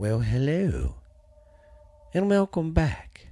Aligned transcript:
Well, 0.00 0.20
hello, 0.20 0.94
and 2.14 2.30
welcome 2.30 2.72
back 2.72 3.26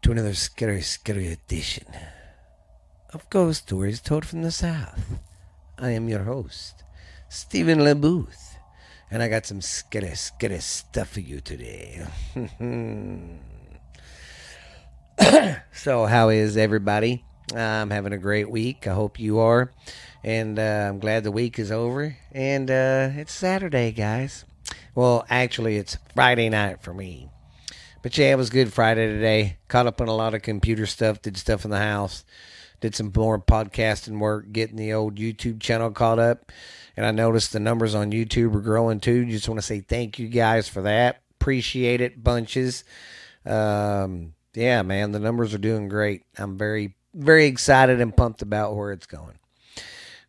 to 0.00 0.10
another 0.10 0.32
scary, 0.32 0.80
scary 0.80 1.28
edition 1.28 1.84
of 3.12 3.28
Ghost 3.28 3.64
Stories 3.64 4.00
Told 4.00 4.24
from 4.24 4.40
the 4.40 4.50
South. 4.50 5.18
I 5.78 5.90
am 5.90 6.08
your 6.08 6.22
host, 6.22 6.82
Stephen 7.28 7.80
LeBooth, 7.80 8.56
and 9.10 9.22
I 9.22 9.28
got 9.28 9.44
some 9.44 9.60
scary, 9.60 10.14
scary 10.14 10.60
stuff 10.60 11.10
for 11.10 11.20
you 11.20 11.42
today. 11.42 12.06
so, 15.74 16.06
how 16.06 16.30
is 16.30 16.56
everybody? 16.56 17.22
I'm 17.54 17.90
having 17.90 18.14
a 18.14 18.18
great 18.18 18.50
week. 18.50 18.86
I 18.86 18.94
hope 18.94 19.20
you 19.20 19.40
are. 19.40 19.72
And 20.24 20.58
uh, 20.58 20.86
I'm 20.88 21.00
glad 21.00 21.22
the 21.22 21.30
week 21.30 21.58
is 21.58 21.70
over. 21.70 22.16
And 22.32 22.70
uh, 22.70 23.10
it's 23.12 23.34
Saturday, 23.34 23.92
guys. 23.92 24.46
Well, 24.96 25.26
actually, 25.28 25.76
it's 25.76 25.98
Friday 26.14 26.48
night 26.48 26.80
for 26.80 26.94
me. 26.94 27.28
But 28.00 28.16
yeah, 28.16 28.32
it 28.32 28.38
was 28.38 28.48
good 28.48 28.72
Friday 28.72 29.06
today. 29.06 29.58
Caught 29.68 29.88
up 29.88 30.00
on 30.00 30.08
a 30.08 30.14
lot 30.14 30.32
of 30.32 30.40
computer 30.40 30.86
stuff, 30.86 31.20
did 31.20 31.36
stuff 31.36 31.66
in 31.66 31.70
the 31.70 31.76
house, 31.76 32.24
did 32.80 32.94
some 32.94 33.12
more 33.14 33.38
podcasting 33.38 34.20
work, 34.20 34.52
getting 34.52 34.76
the 34.76 34.94
old 34.94 35.16
YouTube 35.16 35.60
channel 35.60 35.90
caught 35.90 36.18
up. 36.18 36.50
And 36.96 37.04
I 37.04 37.10
noticed 37.10 37.52
the 37.52 37.60
numbers 37.60 37.94
on 37.94 38.10
YouTube 38.10 38.54
are 38.54 38.60
growing 38.60 39.00
too. 39.00 39.26
Just 39.26 39.50
want 39.50 39.58
to 39.58 39.66
say 39.66 39.80
thank 39.80 40.18
you 40.18 40.28
guys 40.28 40.66
for 40.66 40.80
that. 40.80 41.20
Appreciate 41.38 42.00
it, 42.00 42.24
bunches. 42.24 42.82
Um, 43.44 44.32
yeah, 44.54 44.80
man, 44.80 45.12
the 45.12 45.20
numbers 45.20 45.52
are 45.52 45.58
doing 45.58 45.90
great. 45.90 46.22
I'm 46.38 46.56
very, 46.56 46.94
very 47.12 47.44
excited 47.44 48.00
and 48.00 48.16
pumped 48.16 48.40
about 48.40 48.74
where 48.74 48.92
it's 48.92 49.06
going. 49.06 49.38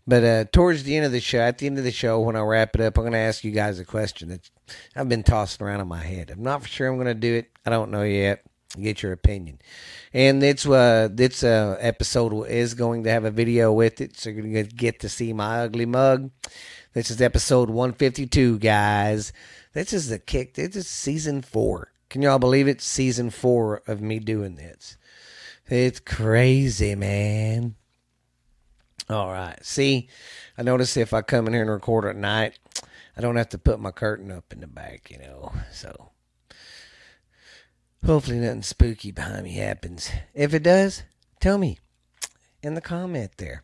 But 0.07 0.23
uh, 0.23 0.45
towards 0.45 0.83
the 0.83 0.95
end 0.95 1.05
of 1.05 1.11
the 1.11 1.19
show, 1.19 1.39
at 1.39 1.57
the 1.57 1.67
end 1.67 1.77
of 1.77 1.83
the 1.83 1.91
show, 1.91 2.21
when 2.21 2.37
I 2.37 2.41
wrap 2.41 2.75
it 2.75 2.81
up, 2.81 2.97
I'm 2.97 3.03
going 3.03 3.11
to 3.11 3.19
ask 3.19 3.43
you 3.43 3.51
guys 3.51 3.77
a 3.77 3.85
question 3.85 4.29
that 4.29 4.49
I've 4.95 5.09
been 5.09 5.23
tossing 5.23 5.65
around 5.65 5.81
in 5.81 5.87
my 5.87 6.01
head. 6.01 6.31
I'm 6.31 6.43
not 6.43 6.61
for 6.61 6.67
sure 6.69 6.87
I'm 6.87 6.95
going 6.95 7.07
to 7.07 7.13
do 7.13 7.35
it. 7.35 7.51
I 7.65 7.69
don't 7.69 7.91
know 7.91 8.03
yet. 8.03 8.43
Get 8.79 9.03
your 9.03 9.11
opinion. 9.11 9.59
And 10.13 10.41
it's 10.43 10.65
uh, 10.65 11.09
this 11.11 11.43
uh, 11.43 11.77
episode 11.79 12.47
is 12.47 12.73
going 12.73 13.03
to 13.03 13.11
have 13.11 13.25
a 13.25 13.31
video 13.31 13.73
with 13.73 13.99
it, 14.01 14.17
so 14.17 14.29
you're 14.29 14.43
going 14.43 14.67
to 14.67 14.75
get 14.75 15.01
to 15.01 15.09
see 15.09 15.33
my 15.33 15.61
ugly 15.61 15.85
mug. 15.85 16.31
This 16.93 17.11
is 17.11 17.21
episode 17.21 17.69
152, 17.69 18.59
guys. 18.59 19.33
This 19.73 19.93
is 19.93 20.09
the 20.09 20.19
kick. 20.19 20.53
This 20.55 20.75
is 20.75 20.87
season 20.87 21.41
four. 21.41 21.91
Can 22.09 22.21
y'all 22.21 22.39
believe 22.39 22.67
it? 22.67 22.81
Season 22.81 23.29
four 23.29 23.81
of 23.87 24.01
me 24.01 24.19
doing 24.19 24.55
this. 24.55 24.97
It's 25.69 25.99
crazy, 25.99 26.95
man. 26.95 27.75
All 29.09 29.31
right. 29.31 29.57
See, 29.63 30.09
I 30.57 30.63
notice 30.63 30.97
if 30.97 31.13
I 31.13 31.21
come 31.21 31.47
in 31.47 31.53
here 31.53 31.61
and 31.61 31.71
record 31.71 32.05
at 32.05 32.15
night, 32.15 32.59
I 33.15 33.21
don't 33.21 33.37
have 33.37 33.49
to 33.49 33.57
put 33.57 33.79
my 33.79 33.91
curtain 33.91 34.31
up 34.31 34.51
in 34.51 34.59
the 34.59 34.67
back, 34.67 35.09
you 35.09 35.17
know. 35.17 35.53
So 35.71 36.11
hopefully 38.05 38.37
nothing 38.37 38.63
spooky 38.63 39.11
behind 39.11 39.43
me 39.43 39.55
happens. 39.55 40.11
If 40.33 40.53
it 40.53 40.63
does, 40.63 41.03
tell 41.39 41.57
me 41.57 41.79
in 42.61 42.73
the 42.73 42.81
comment 42.81 43.31
there. 43.37 43.63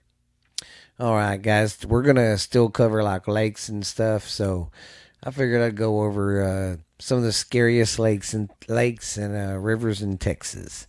All 1.00 1.16
right, 1.16 1.42
guys, 1.42 1.86
we're 1.86 2.04
gonna 2.04 2.38
still 2.38 2.70
cover 2.70 3.04
like 3.04 3.28
lakes 3.28 3.68
and 3.68 3.86
stuff, 3.86 4.28
so 4.28 4.70
I 5.24 5.32
figured 5.32 5.62
I'd 5.62 5.76
go 5.76 6.04
over 6.04 6.44
uh, 6.44 6.78
some 7.00 7.18
of 7.18 7.24
the 7.24 7.34
scariest 7.34 8.00
lakes 8.00 8.34
and 8.34 8.50
lakes 8.68 9.18
and 9.18 9.36
uh, 9.36 9.58
rivers 9.58 10.02
in 10.02 10.18
Texas. 10.18 10.88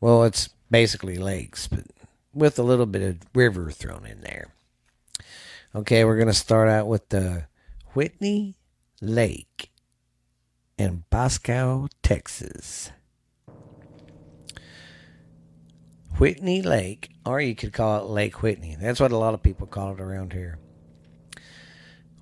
Well, 0.00 0.24
it's 0.24 0.48
basically 0.70 1.16
lakes, 1.16 1.68
but 1.68 1.84
with 2.32 2.58
a 2.58 2.62
little 2.62 2.86
bit 2.86 3.02
of 3.02 3.18
river 3.34 3.70
thrown 3.70 4.06
in 4.06 4.20
there. 4.20 4.52
Okay, 5.74 6.04
we're 6.04 6.18
gonna 6.18 6.32
start 6.32 6.68
out 6.68 6.86
with 6.86 7.08
the 7.10 7.46
Whitney 7.94 8.56
Lake 9.00 9.70
in 10.78 11.04
Bosco, 11.10 11.88
Texas. 12.02 12.90
Whitney 16.18 16.60
Lake, 16.60 17.10
or 17.24 17.40
you 17.40 17.54
could 17.54 17.72
call 17.72 18.04
it 18.04 18.10
Lake 18.10 18.42
Whitney. 18.42 18.76
That's 18.78 19.00
what 19.00 19.12
a 19.12 19.16
lot 19.16 19.32
of 19.32 19.42
people 19.42 19.66
call 19.66 19.94
it 19.94 20.00
around 20.00 20.32
here. 20.32 20.58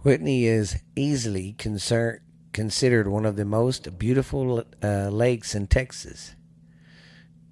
Whitney 0.02 0.46
is 0.46 0.76
easily 0.94 1.54
concern, 1.54 2.20
considered 2.52 3.08
one 3.08 3.26
of 3.26 3.36
the 3.36 3.44
most 3.44 3.98
beautiful 3.98 4.64
uh, 4.82 5.08
lakes 5.08 5.54
in 5.54 5.66
Texas. 5.66 6.36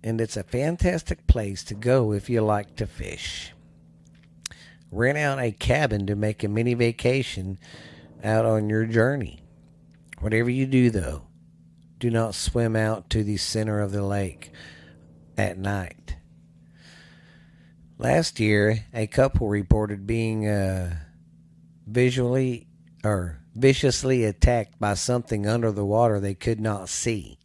And 0.06 0.21
it's 0.21 0.37
a 0.37 0.44
fantastic 0.44 1.27
place 1.27 1.65
to 1.65 1.75
go 1.75 2.12
if 2.12 2.31
you 2.31 2.41
like 2.41 2.77
to 2.77 2.87
fish. 2.87 3.53
Rent 4.93 5.19
out 5.19 5.41
a 5.41 5.50
cabin 5.50 6.06
to 6.06 6.15
make 6.15 6.44
a 6.44 6.49
mini 6.49 6.75
vacation 6.75 7.59
out 8.22 8.45
on 8.45 8.71
your 8.71 8.87
journey. 8.87 9.43
Whatever 10.21 10.49
you 10.49 10.65
do, 10.65 10.91
though, 10.91 11.22
do 11.99 12.09
not 12.09 12.37
swim 12.37 12.77
out 12.77 13.11
to 13.11 13.25
the 13.25 13.37
center 13.37 13.81
of 13.81 13.91
the 13.91 14.05
lake 14.05 14.53
at 15.37 15.59
night. 15.59 16.15
Last 17.99 18.39
year, 18.39 18.84
a 18.95 19.09
couple 19.09 19.49
reported 19.49 20.06
being 20.06 20.47
uh, 20.47 20.99
visually 21.84 22.69
or 23.03 23.41
viciously 23.56 24.22
attacked 24.22 24.78
by 24.78 24.95
something 24.95 25.49
under 25.49 25.72
the 25.72 25.84
water 25.84 26.21
they 26.21 26.34
could 26.34 26.61
not 26.61 26.89
see. 26.89 27.41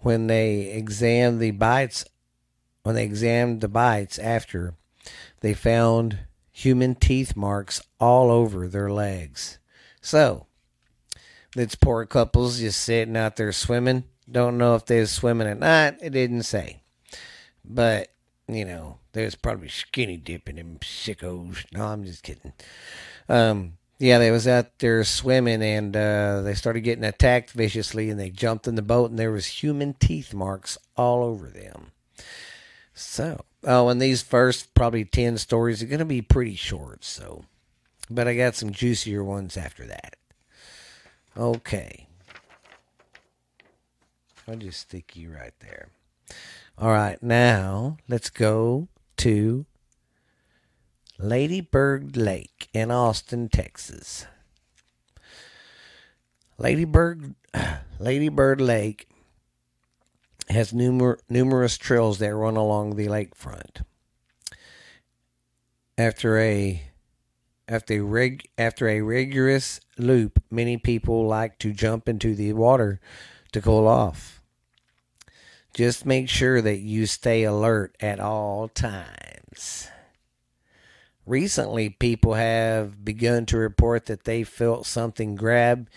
When 0.00 0.26
they 0.26 0.70
examined 0.70 1.40
the 1.40 1.50
bites, 1.50 2.04
when 2.82 2.94
they 2.94 3.04
examined 3.04 3.60
the 3.60 3.68
bites 3.68 4.18
after, 4.18 4.74
they 5.40 5.54
found 5.54 6.20
human 6.50 6.94
teeth 6.94 7.36
marks 7.36 7.80
all 8.00 8.30
over 8.30 8.68
their 8.68 8.90
legs. 8.90 9.58
So, 10.00 10.46
this 11.54 11.74
poor 11.74 12.06
couple's 12.06 12.60
just 12.60 12.80
sitting 12.80 13.16
out 13.16 13.36
there 13.36 13.52
swimming. 13.52 14.04
Don't 14.30 14.58
know 14.58 14.74
if 14.74 14.84
they 14.86 15.00
was 15.00 15.10
swimming 15.10 15.48
at 15.48 15.58
night. 15.58 15.98
It 16.02 16.10
didn't 16.10 16.42
say. 16.42 16.82
But, 17.64 18.08
you 18.46 18.64
know, 18.64 18.98
there's 19.12 19.34
probably 19.34 19.68
skinny 19.68 20.16
dipping 20.16 20.56
them 20.56 20.78
sickos. 20.80 21.64
No, 21.72 21.86
I'm 21.86 22.04
just 22.04 22.22
kidding. 22.22 22.52
Um, 23.28 23.74
yeah, 23.98 24.18
they 24.18 24.30
was 24.30 24.46
out 24.46 24.78
there 24.78 25.02
swimming 25.04 25.62
and 25.62 25.96
uh, 25.96 26.42
they 26.42 26.54
started 26.54 26.80
getting 26.80 27.04
attacked 27.04 27.50
viciously 27.50 28.10
and 28.10 28.18
they 28.18 28.30
jumped 28.30 28.68
in 28.68 28.76
the 28.76 28.82
boat 28.82 29.10
and 29.10 29.18
there 29.18 29.32
was 29.32 29.46
human 29.46 29.94
teeth 29.94 30.32
marks 30.32 30.78
all 30.96 31.24
over 31.24 31.48
them. 31.48 31.92
So, 32.94 33.44
oh, 33.64 33.88
and 33.88 34.00
these 34.00 34.22
first 34.22 34.74
probably 34.74 35.04
10 35.04 35.38
stories 35.38 35.82
are 35.82 35.86
going 35.86 35.98
to 35.98 36.04
be 36.04 36.22
pretty 36.22 36.56
short, 36.56 37.04
so 37.04 37.44
but 38.10 38.26
I 38.26 38.34
got 38.34 38.54
some 38.54 38.70
juicier 38.70 39.22
ones 39.22 39.56
after 39.56 39.84
that. 39.86 40.16
Okay. 41.36 42.06
I'll 44.46 44.56
just 44.56 44.80
stick 44.80 45.14
you 45.14 45.30
right 45.30 45.52
there. 45.60 45.88
All 46.78 46.90
right, 46.90 47.22
now 47.22 47.98
let's 48.08 48.30
go 48.30 48.88
to 49.18 49.66
Lady 51.20 51.60
Bird 51.60 52.16
Lake 52.16 52.68
in 52.72 52.92
Austin, 52.92 53.48
Texas. 53.48 54.26
Lady 56.58 56.84
Bird, 56.84 57.34
Lady 57.98 58.28
Bird 58.28 58.60
Lake 58.60 59.08
has 60.48 60.72
numer- 60.72 61.18
numerous 61.28 61.76
trails 61.76 62.18
that 62.20 62.32
run 62.32 62.56
along 62.56 62.94
the 62.94 63.08
lakefront. 63.08 63.82
After 65.96 66.38
a 66.38 66.84
after 67.66 67.94
a 67.94 68.00
reg- 68.00 68.48
after 68.56 68.88
a 68.88 69.00
rigorous 69.00 69.80
loop, 69.98 70.40
many 70.52 70.76
people 70.76 71.26
like 71.26 71.58
to 71.58 71.72
jump 71.72 72.08
into 72.08 72.36
the 72.36 72.52
water 72.52 73.00
to 73.50 73.60
cool 73.60 73.88
off. 73.88 74.40
Just 75.74 76.06
make 76.06 76.28
sure 76.28 76.62
that 76.62 76.78
you 76.78 77.06
stay 77.06 77.42
alert 77.42 77.96
at 78.00 78.20
all 78.20 78.68
times. 78.68 79.88
Recently, 81.28 81.90
people 81.90 82.34
have 82.34 83.04
begun 83.04 83.44
to 83.46 83.58
report 83.58 84.06
that 84.06 84.24
they 84.24 84.44
felt 84.44 84.86
something 84.86 85.34
grab 85.34 85.90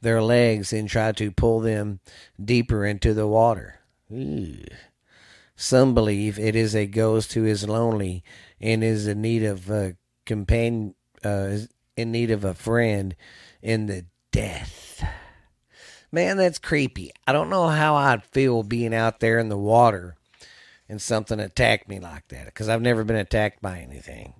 their 0.00 0.20
legs 0.20 0.72
and 0.72 0.88
try 0.88 1.12
to 1.12 1.30
pull 1.30 1.60
them 1.60 2.00
deeper 2.44 2.84
into 2.84 3.14
the 3.14 3.28
water. 3.28 3.78
Some 5.54 5.94
believe 5.94 6.36
it 6.36 6.56
is 6.56 6.74
a 6.74 6.86
ghost 6.86 7.34
who 7.34 7.44
is 7.44 7.68
lonely 7.68 8.24
and 8.60 8.82
is 8.82 9.06
in 9.06 9.22
need 9.22 9.44
of 9.44 9.70
a 9.70 9.94
companion, 10.26 10.96
uh, 11.22 11.58
in 11.96 12.10
need 12.10 12.32
of 12.32 12.44
a 12.44 12.52
friend 12.52 13.14
in 13.62 13.86
the 13.86 14.06
death. 14.32 15.06
Man, 16.10 16.38
that's 16.38 16.58
creepy. 16.58 17.12
I 17.24 17.32
don't 17.32 17.50
know 17.50 17.68
how 17.68 17.94
I'd 17.94 18.24
feel 18.24 18.64
being 18.64 18.94
out 18.94 19.20
there 19.20 19.38
in 19.38 19.48
the 19.48 19.56
water 19.56 20.16
and 20.88 21.00
something 21.00 21.38
attacked 21.38 21.88
me 21.88 22.00
like 22.00 22.26
that 22.28 22.46
because 22.46 22.68
I've 22.68 22.82
never 22.82 23.04
been 23.04 23.14
attacked 23.14 23.62
by 23.62 23.78
anything. 23.78 24.34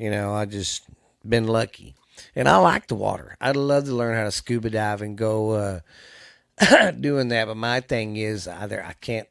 You 0.00 0.10
know, 0.10 0.32
I 0.34 0.46
just 0.46 0.84
been 1.28 1.46
lucky. 1.46 1.94
And 2.34 2.48
I 2.48 2.56
like 2.56 2.86
the 2.86 2.94
water. 2.94 3.36
I'd 3.38 3.56
love 3.56 3.84
to 3.84 3.94
learn 3.94 4.16
how 4.16 4.24
to 4.24 4.30
scuba 4.30 4.70
dive 4.70 5.02
and 5.02 5.16
go 5.16 5.50
uh, 5.50 6.90
doing 7.00 7.28
that. 7.28 7.46
But 7.46 7.58
my 7.58 7.80
thing 7.80 8.16
is 8.16 8.48
either 8.48 8.82
I 8.82 8.94
can't, 8.94 9.28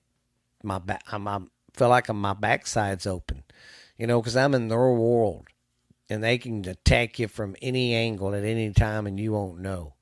my 0.63 0.77
back, 0.77 1.04
I'm, 1.12 1.27
I 1.27 1.39
feel 1.74 1.89
like 1.89 2.13
my 2.13 2.33
backside's 2.33 3.07
open, 3.07 3.44
you 3.98 4.06
know, 4.06 4.21
because 4.21 4.38
I'm 4.38 4.54
in 4.54 4.68
their 4.68 4.77
world. 4.77 5.48
and 6.10 6.24
they 6.24 6.38
can 6.38 6.68
attack 6.68 7.19
you 7.19 7.27
from 7.27 7.56
any 7.62 7.95
angle 7.95 8.33
at 8.36 8.44
any 8.44 8.71
time 8.71 9.07
and 9.07 9.19
you 9.19 9.31
won't 9.31 9.60
know. 9.60 9.94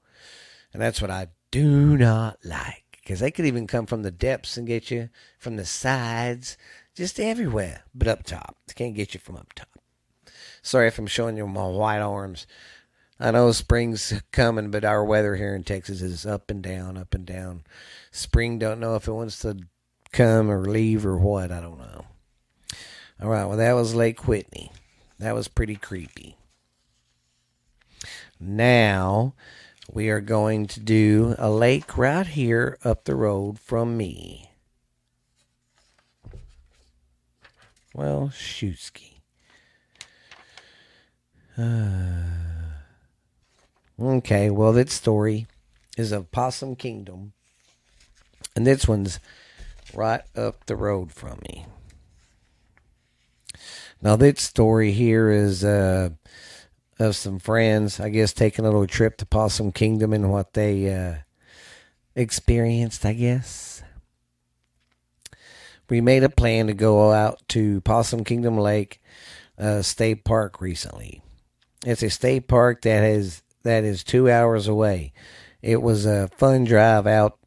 And 0.74 0.82
that's 0.82 1.02
what 1.02 1.12
I 1.12 1.28
do 1.50 1.98
not 1.98 2.40
like 2.44 2.84
because 3.02 3.22
they 3.22 3.32
could 3.32 3.46
even 3.46 3.68
come 3.68 3.86
from 3.86 4.04
the 4.04 4.12
depths 4.12 4.58
and 4.58 4.68
get 4.68 4.92
you 4.92 5.10
from 5.40 5.56
the 5.56 5.66
sides, 5.66 6.58
just 6.94 7.20
everywhere, 7.20 7.84
but 7.96 8.08
up 8.08 8.24
top. 8.24 8.58
They 8.68 8.74
can't 8.74 8.96
get 8.96 9.14
you 9.14 9.20
from 9.20 9.38
up 9.38 9.54
top. 9.54 9.77
Sorry 10.68 10.90
if 10.90 11.00
I'm 11.00 11.08
showing 11.08 11.38
you 11.38 11.48
my 11.48 11.66
white 11.66 12.02
arms. 12.02 12.46
I 13.22 13.32
know 13.32 13.54
spring's 13.54 14.22
coming, 14.34 14.70
but 14.70 14.84
our 14.84 15.02
weather 15.02 15.38
here 15.38 15.56
in 15.56 15.64
Texas 15.64 16.02
is 16.02 16.26
up 16.26 16.52
and 16.52 16.62
down, 16.62 16.98
up 16.98 17.14
and 17.14 17.26
down. 17.26 17.64
Spring 18.12 18.60
don't 18.60 18.82
know 18.82 18.98
if 18.98 19.08
it 19.08 19.14
wants 19.14 19.40
to 19.40 19.60
come 20.12 20.52
or 20.52 20.66
leave 20.66 21.06
or 21.06 21.18
what. 21.18 21.54
I 21.54 21.62
don't 21.62 21.80
know. 21.80 22.06
All 23.22 23.30
right, 23.30 23.46
well, 23.46 23.56
that 23.56 23.72
was 23.76 23.96
Lake 23.96 24.28
Whitney. 24.28 24.74
That 25.20 25.34
was 25.34 25.48
pretty 25.48 25.78
creepy. 25.78 26.36
Now 28.38 29.36
we 29.90 30.10
are 30.10 30.20
going 30.20 30.68
to 30.68 30.82
do 30.82 31.34
a 31.38 31.50
lake 31.50 31.98
right 31.98 32.28
here 32.28 32.78
up 32.84 33.06
the 33.06 33.16
road 33.16 33.58
from 33.58 33.96
me. 33.96 34.52
Well, 37.94 38.34
Shooski. 38.36 39.17
Okay, 44.00 44.52
well, 44.52 44.74
that 44.74 44.92
story 44.92 45.48
is 45.98 46.12
of 46.12 46.32
Possum 46.32 46.76
Kingdom. 46.76 47.34
And 48.56 48.68
this 48.68 48.88
one's 48.88 49.20
right 49.92 50.22
up 50.36 50.68
the 50.68 50.76
road 50.76 51.12
from 51.12 51.40
me. 51.50 51.66
Now, 54.00 54.16
this 54.16 54.40
story 54.40 54.92
here 54.92 55.32
is 55.32 55.64
uh, 55.64 56.12
of 57.00 57.16
some 57.16 57.40
friends, 57.40 58.00
I 58.00 58.10
guess, 58.10 58.34
taking 58.34 58.66
a 58.66 58.68
little 58.68 58.86
trip 58.86 59.18
to 59.18 59.26
Possum 59.26 59.72
Kingdom 59.72 60.14
and 60.14 60.32
what 60.32 60.54
they 60.54 60.94
uh, 60.94 61.16
experienced, 62.16 63.04
I 63.04 63.14
guess. 63.14 63.82
We 65.90 66.02
made 66.02 66.24
a 66.24 66.30
plan 66.30 66.68
to 66.68 66.76
go 66.76 67.12
out 67.12 67.42
to 67.50 67.82
Possum 67.82 68.24
Kingdom 68.24 68.60
Lake 68.60 69.02
uh, 69.58 69.82
State 69.82 70.24
Park 70.24 70.62
recently. 70.62 71.24
It's 71.86 72.04
a 72.04 72.10
state 72.10 72.48
park 72.48 72.82
that 72.82 73.04
is 73.04 73.44
that 73.64 73.84
is 73.84 74.04
two 74.04 74.30
hours 74.30 74.68
away. 74.68 75.14
It 75.62 75.82
was 75.82 76.06
a 76.06 76.30
fun 76.30 76.64
drive 76.64 77.08
out. 77.08 77.38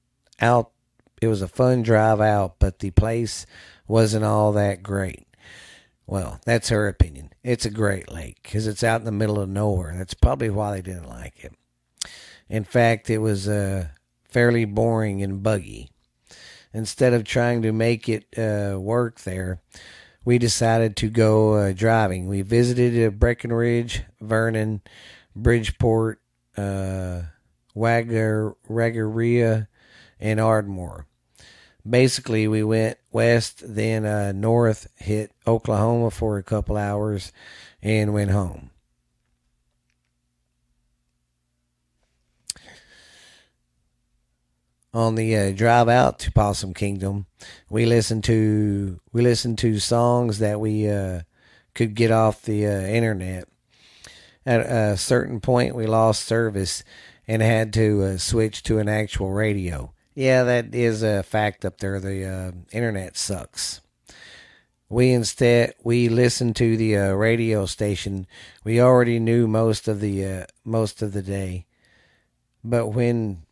Out. 0.40 0.70
It 1.20 1.28
was 1.28 1.42
a 1.42 1.48
fun 1.48 1.82
drive 1.82 2.20
out, 2.20 2.56
but 2.58 2.78
the 2.78 2.90
place 2.90 3.46
wasn't 3.86 4.24
all 4.24 4.52
that 4.52 4.82
great. 4.82 5.26
Well, 6.06 6.40
that's 6.44 6.70
her 6.70 6.88
opinion. 6.88 7.30
It's 7.44 7.64
a 7.64 7.70
great 7.70 8.10
lake 8.10 8.40
because 8.42 8.66
it's 8.66 8.82
out 8.82 9.00
in 9.00 9.04
the 9.04 9.12
middle 9.12 9.40
of 9.40 9.48
nowhere. 9.48 9.94
That's 9.96 10.14
probably 10.14 10.50
why 10.50 10.72
they 10.72 10.82
didn't 10.82 11.08
like 11.08 11.44
it. 11.44 11.52
In 12.48 12.64
fact, 12.64 13.10
it 13.10 13.18
was 13.18 13.46
uh, 13.48 13.88
fairly 14.28 14.64
boring 14.64 15.22
and 15.22 15.42
buggy. 15.42 15.90
Instead 16.72 17.12
of 17.12 17.24
trying 17.24 17.62
to 17.62 17.72
make 17.72 18.08
it 18.08 18.26
uh, 18.36 18.78
work 18.78 19.20
there, 19.20 19.60
we 20.24 20.38
decided 20.38 20.96
to 20.96 21.08
go 21.08 21.54
uh, 21.54 21.72
driving. 21.72 22.28
We 22.28 22.42
visited 22.42 23.18
Breckenridge, 23.18 24.02
Vernon, 24.20 24.82
Bridgeport, 25.34 26.20
uh, 26.56 27.22
Wagger, 27.74 28.54
and 30.20 30.40
Ardmore 30.40 31.06
basically 31.88 32.48
we 32.48 32.62
went 32.62 32.98
west, 33.10 33.62
then 33.66 34.04
uh, 34.04 34.32
north, 34.32 34.88
hit 34.96 35.32
Oklahoma 35.46 36.10
for 36.10 36.38
a 36.38 36.42
couple 36.42 36.76
hours, 36.76 37.32
and 37.82 38.12
went 38.12 38.30
home. 38.30 38.69
On 44.92 45.14
the 45.14 45.36
uh, 45.36 45.52
drive 45.52 45.88
out 45.88 46.18
to 46.20 46.32
Possum 46.32 46.74
Kingdom, 46.74 47.26
we 47.68 47.86
listened 47.86 48.24
to 48.24 49.00
we 49.12 49.22
listened 49.22 49.58
to 49.58 49.78
songs 49.78 50.40
that 50.40 50.58
we 50.58 50.88
uh, 50.88 51.20
could 51.74 51.94
get 51.94 52.10
off 52.10 52.42
the 52.42 52.66
uh, 52.66 52.80
internet. 52.80 53.48
At 54.44 54.60
a 54.60 54.96
certain 54.96 55.40
point, 55.40 55.76
we 55.76 55.86
lost 55.86 56.24
service 56.24 56.82
and 57.28 57.40
had 57.40 57.72
to 57.74 58.02
uh, 58.02 58.16
switch 58.16 58.64
to 58.64 58.78
an 58.78 58.88
actual 58.88 59.30
radio 59.30 59.92
yeah, 60.14 60.42
that 60.42 60.74
is 60.74 61.02
a 61.02 61.22
fact 61.22 61.64
up 61.64 61.78
there. 61.78 62.00
The 62.00 62.26
uh, 62.26 62.52
internet 62.72 63.16
sucks. 63.16 63.80
We 64.88 65.12
instead 65.12 65.74
we 65.82 66.08
listened 66.08 66.56
to 66.56 66.76
the 66.76 66.96
uh, 66.96 67.12
radio 67.12 67.64
station. 67.66 68.26
We 68.64 68.80
already 68.80 69.20
knew 69.20 69.46
most 69.46 69.86
of 69.86 70.00
the 70.00 70.46
most 70.64 71.00
of 71.00 71.12
the 71.12 71.22
day, 71.22 71.66
but 72.64 72.88
when 72.88 73.44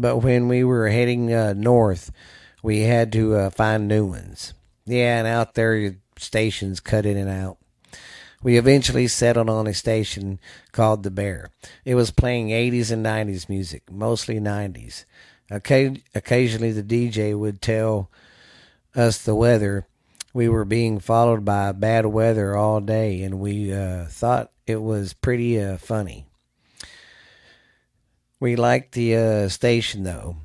but 0.00 0.18
when 0.18 0.48
we 0.48 0.64
were 0.64 0.88
heading 0.88 1.32
uh, 1.32 1.52
north, 1.52 2.10
we 2.62 2.80
had 2.80 3.12
to 3.12 3.34
uh, 3.34 3.50
find 3.50 3.86
new 3.86 4.06
ones. 4.06 4.54
Yeah, 4.86 5.18
and 5.18 5.26
out 5.26 5.54
there 5.54 5.96
stations 6.16 6.80
cut 6.80 7.04
in 7.04 7.16
and 7.16 7.28
out. 7.28 7.58
We 8.42 8.56
eventually 8.56 9.06
settled 9.06 9.50
on 9.50 9.66
a 9.66 9.74
station 9.74 10.40
called 10.72 11.02
The 11.02 11.10
Bear. 11.10 11.50
It 11.84 11.94
was 11.94 12.10
playing 12.10 12.48
80s 12.48 12.90
and 12.90 13.04
90s 13.04 13.50
music, 13.50 13.82
mostly 13.90 14.40
90s. 14.40 15.04
Occasionally, 15.50 16.72
the 16.72 16.82
DJ 16.82 17.38
would 17.38 17.60
tell 17.60 18.10
us 18.96 19.22
the 19.22 19.34
weather. 19.34 19.86
We 20.32 20.48
were 20.48 20.64
being 20.64 21.00
followed 21.00 21.44
by 21.44 21.72
bad 21.72 22.06
weather 22.06 22.56
all 22.56 22.80
day, 22.80 23.22
and 23.22 23.40
we 23.40 23.74
uh, 23.74 24.06
thought 24.06 24.50
it 24.66 24.80
was 24.80 25.12
pretty 25.12 25.60
uh, 25.60 25.76
funny. 25.76 26.29
We 28.40 28.56
liked 28.56 28.92
the 28.92 29.16
uh, 29.16 29.48
station 29.48 30.02
though. 30.02 30.36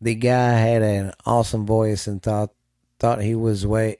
The 0.00 0.14
guy 0.14 0.52
had 0.52 0.82
an 0.82 1.12
awesome 1.24 1.64
voice 1.64 2.06
and 2.06 2.22
thought 2.22 2.50
thought 2.98 3.22
he 3.22 3.34
was 3.34 3.66
way 3.66 3.96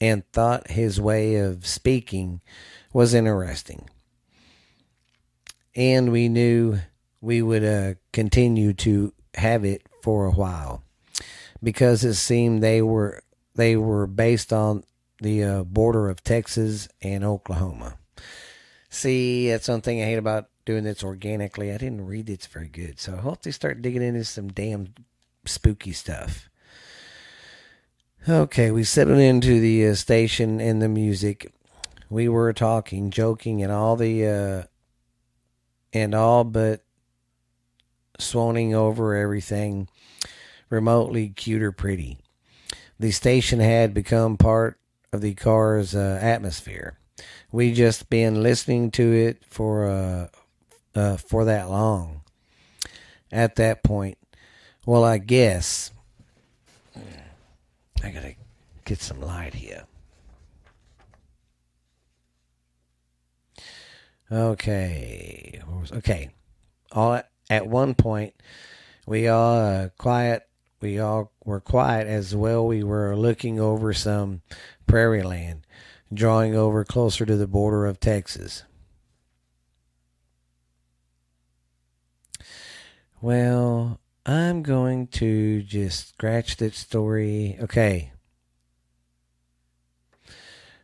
and 0.00 0.26
thought 0.32 0.70
his 0.70 1.00
way 1.00 1.36
of 1.36 1.66
speaking 1.66 2.40
was 2.92 3.14
interesting. 3.14 3.88
And 5.74 6.10
we 6.10 6.28
knew 6.28 6.78
we 7.20 7.42
would 7.42 7.64
uh, 7.64 7.94
continue 8.12 8.72
to 8.74 9.12
have 9.34 9.64
it 9.64 9.82
for 10.02 10.26
a 10.26 10.32
while 10.32 10.82
because 11.62 12.04
it 12.04 12.14
seemed 12.14 12.62
they 12.62 12.80
were 12.80 13.22
they 13.54 13.76
were 13.76 14.06
based 14.06 14.52
on 14.52 14.84
the 15.20 15.42
uh, 15.42 15.64
border 15.64 16.08
of 16.08 16.22
Texas 16.22 16.88
and 17.02 17.24
Oklahoma. 17.24 17.98
See, 18.88 19.50
that's 19.50 19.68
one 19.68 19.80
thing 19.80 20.00
I 20.00 20.06
hate 20.06 20.18
about 20.18 20.48
doing 20.68 20.84
this 20.84 21.02
organically. 21.02 21.72
I 21.72 21.78
didn't 21.78 22.04
read 22.04 22.28
it's 22.28 22.46
very 22.46 22.68
good, 22.68 23.00
so 23.00 23.14
I 23.14 23.20
hope 23.22 23.40
they 23.40 23.52
start 23.52 23.80
digging 23.80 24.02
into 24.02 24.22
some 24.22 24.48
damn 24.48 24.92
spooky 25.46 25.92
stuff. 25.92 26.50
Okay, 28.28 28.70
we 28.70 28.84
settled 28.84 29.18
into 29.18 29.60
the 29.60 29.86
uh, 29.88 29.94
station 29.94 30.60
and 30.60 30.82
the 30.82 30.88
music. 30.90 31.54
We 32.10 32.28
were 32.28 32.52
talking, 32.52 33.10
joking, 33.10 33.62
and 33.62 33.72
all 33.72 33.96
the 33.96 34.26
uh, 34.26 34.62
and 35.94 36.14
all 36.14 36.44
but 36.44 36.84
swoning 38.18 38.74
over 38.74 39.14
everything 39.14 39.88
remotely 40.68 41.30
cute 41.30 41.62
or 41.62 41.72
pretty. 41.72 42.18
The 43.00 43.12
station 43.12 43.60
had 43.60 43.94
become 43.94 44.36
part 44.36 44.78
of 45.14 45.22
the 45.22 45.32
car's 45.32 45.94
uh, 45.94 46.18
atmosphere. 46.20 46.98
We 47.50 47.72
just 47.72 48.10
been 48.10 48.42
listening 48.42 48.90
to 48.90 49.14
it 49.14 49.42
for 49.48 49.88
uh, 49.88 50.28
uh, 50.98 51.16
for 51.16 51.44
that 51.44 51.70
long. 51.70 52.22
At 53.30 53.56
that 53.56 53.82
point, 53.82 54.18
well, 54.84 55.04
I 55.04 55.18
guess 55.18 55.92
I 58.02 58.10
gotta 58.10 58.34
get 58.84 59.00
some 59.00 59.20
light 59.20 59.54
here. 59.54 59.84
Okay, 64.30 65.60
okay. 65.92 66.30
All 66.92 67.22
at 67.50 67.66
one 67.66 67.94
point, 67.94 68.34
we 69.06 69.28
all 69.28 69.58
uh, 69.58 69.88
quiet. 69.98 70.42
We 70.80 70.98
all 70.98 71.32
were 71.44 71.60
quiet 71.60 72.06
as 72.06 72.34
well. 72.34 72.66
We 72.66 72.82
were 72.82 73.16
looking 73.16 73.58
over 73.60 73.92
some 73.92 74.42
prairie 74.86 75.22
land, 75.22 75.66
drawing 76.12 76.54
over 76.54 76.84
closer 76.84 77.26
to 77.26 77.36
the 77.36 77.46
border 77.46 77.84
of 77.86 78.00
Texas. 78.00 78.64
Well, 83.20 84.00
I'm 84.24 84.62
going 84.62 85.08
to 85.08 85.62
just 85.62 86.10
scratch 86.10 86.56
that 86.58 86.74
story. 86.74 87.56
Okay. 87.60 88.12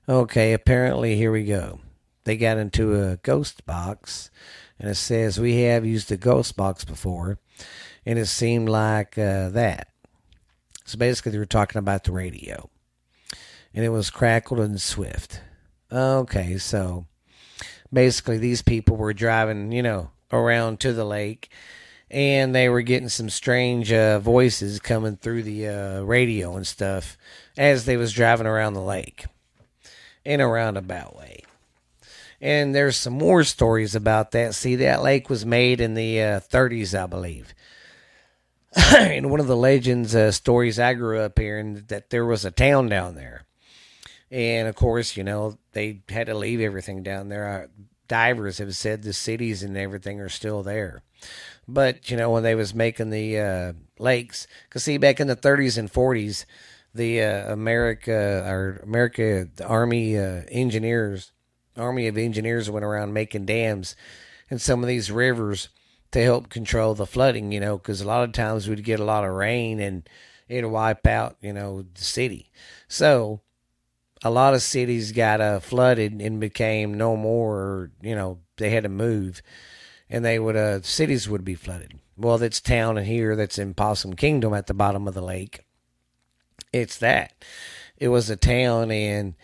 Okay, 0.09 0.53
apparently, 0.53 1.17
here 1.17 1.31
we 1.31 1.45
go. 1.45 1.81
They 2.25 2.37
got 2.37 2.59
into 2.59 3.01
a 3.01 3.17
ghost 3.19 3.65
box 3.67 4.31
and 4.79 4.91
it 4.91 4.97
says 4.97 5.39
we 5.39 5.63
have 5.63 5.87
used 5.87 6.09
the 6.09 6.17
ghost 6.17 6.57
box 6.57 6.85
before, 6.85 7.39
and 8.05 8.19
it 8.19 8.27
seemed 8.27 8.69
like 8.69 9.17
uh, 9.17 9.49
that. 9.51 9.89
So 10.85 10.99
basically, 10.99 11.33
they 11.33 11.39
were 11.39 11.47
talking 11.47 11.79
about 11.79 12.05
the 12.05 12.13
radio, 12.13 12.69
and 13.73 13.85
it 13.85 13.91
was 13.91 14.11
crackled 14.11 14.61
and 14.61 14.81
swift. 14.81 15.41
Okay, 15.93 16.59
so 16.59 17.07
basically 17.93 18.39
these 18.39 18.63
people 18.63 18.97
were 18.97 19.15
driving, 19.15 19.71
you 19.73 19.83
know, 19.83 20.11
around 20.33 20.81
to 20.81 20.93
the 20.93 21.05
lake 21.05 21.51
and 22.11 22.55
they 22.55 22.69
were 22.69 22.83
getting 22.83 23.09
some 23.09 23.31
strange 23.31 23.93
uh, 23.93 24.19
voices 24.19 24.79
coming 24.79 25.17
through 25.17 25.43
the 25.43 25.69
uh, 25.69 26.01
radio 26.03 26.57
and 26.57 26.67
stuff 26.67 27.17
as 27.57 27.85
they 27.85 27.97
was 27.97 28.13
driving 28.13 28.47
around 28.47 28.75
the 28.75 28.81
lake 28.81 29.27
in 30.25 30.41
a 30.41 30.49
roundabout 30.49 31.17
way. 31.17 31.43
And 32.41 32.75
there's 32.75 32.97
some 32.97 33.15
more 33.15 33.43
stories 33.45 33.95
about 33.95 34.33
that. 34.33 34.55
See, 34.55 34.77
that 34.77 35.03
lake 35.03 35.31
was 35.31 35.47
made 35.47 35.81
in 35.81 35.95
the 35.95 36.21
uh, 36.21 36.41
30s, 36.41 36.99
I 36.99 37.07
believe. 37.07 37.55
and 38.97 39.31
one 39.31 39.41
of 39.41 39.47
the 39.47 39.57
legends 39.57 40.15
uh, 40.15 40.31
stories 40.31 40.79
I 40.79 40.95
grew 40.95 41.21
up 41.21 41.39
hearing 41.39 41.85
that 41.89 42.11
there 42.11 42.27
was 42.27 42.45
a 42.45 42.51
town 42.51 42.89
down 42.89 43.15
there. 43.15 43.45
And 44.31 44.69
of 44.69 44.75
course, 44.75 45.17
you 45.17 45.25
know, 45.25 45.59
they 45.73 46.03
had 46.09 46.27
to 46.27 46.35
leave 46.35 46.61
everything 46.61 47.03
down 47.03 47.29
there. 47.29 47.49
Uh, 47.49 47.67
divers 48.09 48.59
have 48.59 48.77
said 48.77 49.03
the 49.03 49.13
cities 49.13 49.63
and 49.63 49.77
everything 49.77 50.21
are 50.21 50.29
still 50.29 50.63
there. 50.63 51.03
But, 51.67 52.11
you 52.11 52.17
know, 52.17 52.31
when 52.31 52.43
they 52.43 52.55
was 52.55 52.75
making 52.75 53.11
the 53.11 53.39
uh, 53.39 53.73
lakes, 53.99 54.47
because 54.69 54.85
see, 54.85 54.99
back 54.99 55.21
in 55.21 55.27
the 55.27 55.37
30s 55.37 55.79
and 55.79 55.91
40s, 55.91 56.45
the 56.95 57.23
uh, 57.23 57.53
America 57.53 58.45
or 58.47 58.81
America 58.83 59.49
the 59.57 59.67
Army 59.67 60.19
uh, 60.19 60.43
engineers, 60.51 61.33
Army 61.77 62.07
of 62.07 62.17
Engineers 62.17 62.71
went 62.71 62.85
around 62.85 63.13
making 63.13 63.47
dams 63.47 63.97
in 64.49 64.59
some 64.59 64.83
of 64.83 64.89
these 64.89 65.11
rivers 65.11 65.69
to 66.13 66.23
help 66.23 66.49
control 66.49 66.95
the 66.95 67.07
flooding. 67.07 67.51
You 67.51 67.61
know, 67.61 67.79
because 67.79 68.01
a 68.01 68.07
lot 68.07 68.25
of 68.25 68.33
times 68.33 68.69
we'd 68.69 68.85
get 68.85 69.01
a 69.01 69.05
lot 69.05 69.25
of 69.25 69.33
rain 69.33 69.81
and 69.81 70.09
it'd 70.49 70.71
wipe 70.71 71.07
out 71.07 71.37
you 71.41 71.53
know 71.53 71.85
the 71.95 72.05
city. 72.05 72.53
So 72.87 73.41
a 74.23 74.31
lot 74.31 74.55
of 74.55 74.63
cities 74.63 75.13
got 75.13 75.41
uh, 75.41 75.61
flooded 75.61 76.21
and 76.21 76.41
became 76.41 76.95
no 76.95 77.17
more. 77.17 77.91
You 78.03 78.15
know, 78.15 78.39
they 78.57 78.71
had 78.71 78.85
to 78.85 78.89
move, 78.89 79.43
and 80.09 80.25
they 80.25 80.39
would 80.39 80.57
uh, 80.57 80.83
cities 80.83 81.29
would 81.29 81.45
be 81.45 81.55
flooded. 81.55 81.99
Well, 82.17 82.39
that's 82.39 82.61
town 82.61 82.99
in 82.99 83.05
here 83.05 83.35
that's 83.35 83.59
in 83.59 83.75
Possum 83.75 84.15
Kingdom 84.15 84.55
at 84.55 84.67
the 84.67 84.75
bottom 84.75 85.09
of 85.09 85.15
the 85.15 85.23
lake 85.23 85.65
it's 86.75 86.99
that. 86.99 87.33
It 87.97 88.09
was 88.09 88.29
a 88.29 88.37
town, 88.37 88.91
and 88.91 89.35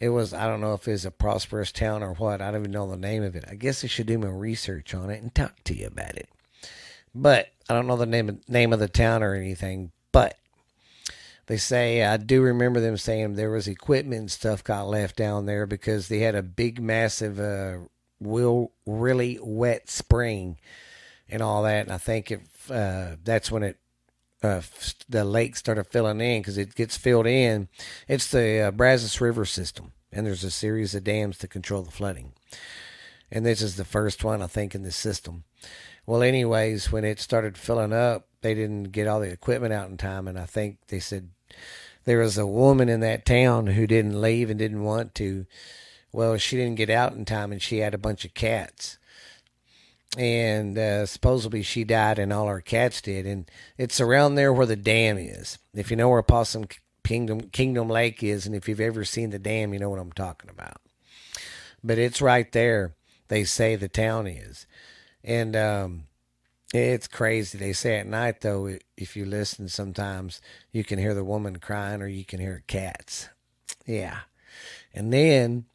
it 0.00 0.10
was 0.10 0.32
I 0.32 0.46
don't 0.46 0.60
know 0.60 0.74
if 0.74 0.86
it's 0.86 1.04
a 1.04 1.10
prosperous 1.10 1.72
town 1.72 2.02
or 2.02 2.14
what. 2.14 2.40
I 2.40 2.50
don't 2.50 2.62
even 2.62 2.70
know 2.70 2.88
the 2.88 2.96
name 2.96 3.24
of 3.24 3.36
it. 3.36 3.44
I 3.50 3.56
guess 3.56 3.84
I 3.84 3.88
should 3.88 4.06
do 4.06 4.18
my 4.18 4.28
research 4.28 4.94
on 4.94 5.10
it 5.10 5.20
and 5.20 5.34
talk 5.34 5.62
to 5.64 5.74
you 5.74 5.88
about 5.88 6.16
it. 6.16 6.28
But 7.14 7.48
I 7.68 7.74
don't 7.74 7.86
know 7.86 7.96
the 7.96 8.06
name 8.06 8.28
of, 8.28 8.48
name 8.48 8.72
of 8.72 8.78
the 8.78 8.88
town 8.88 9.22
or 9.22 9.34
anything. 9.34 9.90
But 10.12 10.38
they 11.46 11.56
say 11.56 12.04
I 12.04 12.16
do 12.16 12.42
remember 12.42 12.80
them 12.80 12.96
saying 12.96 13.34
there 13.34 13.50
was 13.50 13.66
equipment 13.66 14.20
and 14.20 14.30
stuff 14.30 14.62
got 14.62 14.88
left 14.88 15.16
down 15.16 15.46
there 15.46 15.66
because 15.66 16.06
they 16.08 16.20
had 16.20 16.36
a 16.36 16.42
big, 16.42 16.80
massive, 16.80 17.40
uh, 17.40 17.78
will 18.20 18.72
really 18.86 19.38
wet 19.40 19.88
spring 19.88 20.58
and 21.28 21.42
all 21.42 21.62
that. 21.62 21.86
And 21.86 21.92
I 21.92 21.98
think 21.98 22.30
it 22.30 22.40
uh, 22.70 23.16
that's 23.22 23.50
when 23.50 23.62
it 23.62 23.78
uh, 24.42 24.62
the 25.08 25.24
lake 25.24 25.56
started 25.56 25.84
filling 25.84 26.20
in 26.20 26.40
because 26.40 26.58
it 26.58 26.74
gets 26.74 26.96
filled 26.96 27.26
in. 27.26 27.68
It's 28.06 28.30
the 28.30 28.60
uh, 28.60 28.70
Brazos 28.70 29.20
River 29.20 29.44
system, 29.44 29.92
and 30.12 30.26
there's 30.26 30.44
a 30.44 30.50
series 30.50 30.94
of 30.94 31.04
dams 31.04 31.38
to 31.38 31.48
control 31.48 31.82
the 31.82 31.90
flooding. 31.90 32.32
And 33.30 33.44
this 33.44 33.60
is 33.60 33.76
the 33.76 33.84
first 33.84 34.24
one, 34.24 34.40
I 34.40 34.46
think, 34.46 34.74
in 34.74 34.82
the 34.82 34.92
system. 34.92 35.44
Well, 36.06 36.22
anyways, 36.22 36.90
when 36.90 37.04
it 37.04 37.20
started 37.20 37.58
filling 37.58 37.92
up, 37.92 38.28
they 38.40 38.54
didn't 38.54 38.84
get 38.84 39.06
all 39.06 39.20
the 39.20 39.30
equipment 39.30 39.74
out 39.74 39.90
in 39.90 39.96
time, 39.96 40.26
and 40.28 40.38
I 40.38 40.46
think 40.46 40.78
they 40.88 41.00
said 41.00 41.30
there 42.04 42.20
was 42.20 42.38
a 42.38 42.46
woman 42.46 42.88
in 42.88 43.00
that 43.00 43.26
town 43.26 43.66
who 43.66 43.86
didn't 43.86 44.20
leave 44.20 44.48
and 44.48 44.58
didn't 44.58 44.84
want 44.84 45.14
to. 45.16 45.46
Well, 46.12 46.36
she 46.38 46.56
didn't 46.56 46.76
get 46.76 46.90
out 46.90 47.12
in 47.12 47.24
time, 47.24 47.52
and 47.52 47.60
she 47.60 47.78
had 47.78 47.94
a 47.94 47.98
bunch 47.98 48.24
of 48.24 48.34
cats. 48.34 48.98
And 50.16 50.78
uh, 50.78 51.06
supposedly 51.06 51.62
she 51.62 51.84
died 51.84 52.18
and 52.18 52.32
all 52.32 52.46
her 52.46 52.60
cats 52.60 53.02
did. 53.02 53.26
And 53.26 53.50
it's 53.76 54.00
around 54.00 54.34
there 54.34 54.52
where 54.52 54.66
the 54.66 54.76
dam 54.76 55.18
is. 55.18 55.58
If 55.74 55.90
you 55.90 55.96
know 55.96 56.08
where 56.08 56.22
possum 56.22 56.66
kingdom 57.04 57.40
kingdom 57.40 57.88
lake 57.88 58.22
is 58.22 58.44
and 58.44 58.54
if 58.54 58.68
you've 58.68 58.80
ever 58.80 59.02
seen 59.02 59.30
the 59.30 59.38
dam 59.38 59.72
you 59.72 59.78
know 59.78 59.88
what 59.88 59.98
i'm 59.98 60.12
talking 60.12 60.50
about. 60.50 60.80
But 61.82 61.98
it's 61.98 62.20
right 62.20 62.50
there. 62.52 62.94
They 63.28 63.44
say 63.44 63.76
the 63.76 63.88
town 63.88 64.26
is. 64.26 64.66
And 65.24 65.56
um, 65.56 66.04
it's 66.74 67.08
crazy. 67.08 67.56
They 67.56 67.72
say 67.72 67.98
at 67.98 68.06
night 68.06 68.40
though 68.40 68.78
if 68.96 69.16
you 69.16 69.24
listen 69.24 69.68
sometimes 69.68 70.40
you 70.72 70.84
can 70.84 70.98
hear 70.98 71.14
the 71.14 71.24
woman 71.24 71.58
crying 71.58 72.02
or 72.02 72.08
you 72.08 72.24
can 72.24 72.40
hear 72.40 72.62
cats. 72.66 73.28
Yeah. 73.86 74.20
And 74.92 75.12
then 75.12 75.66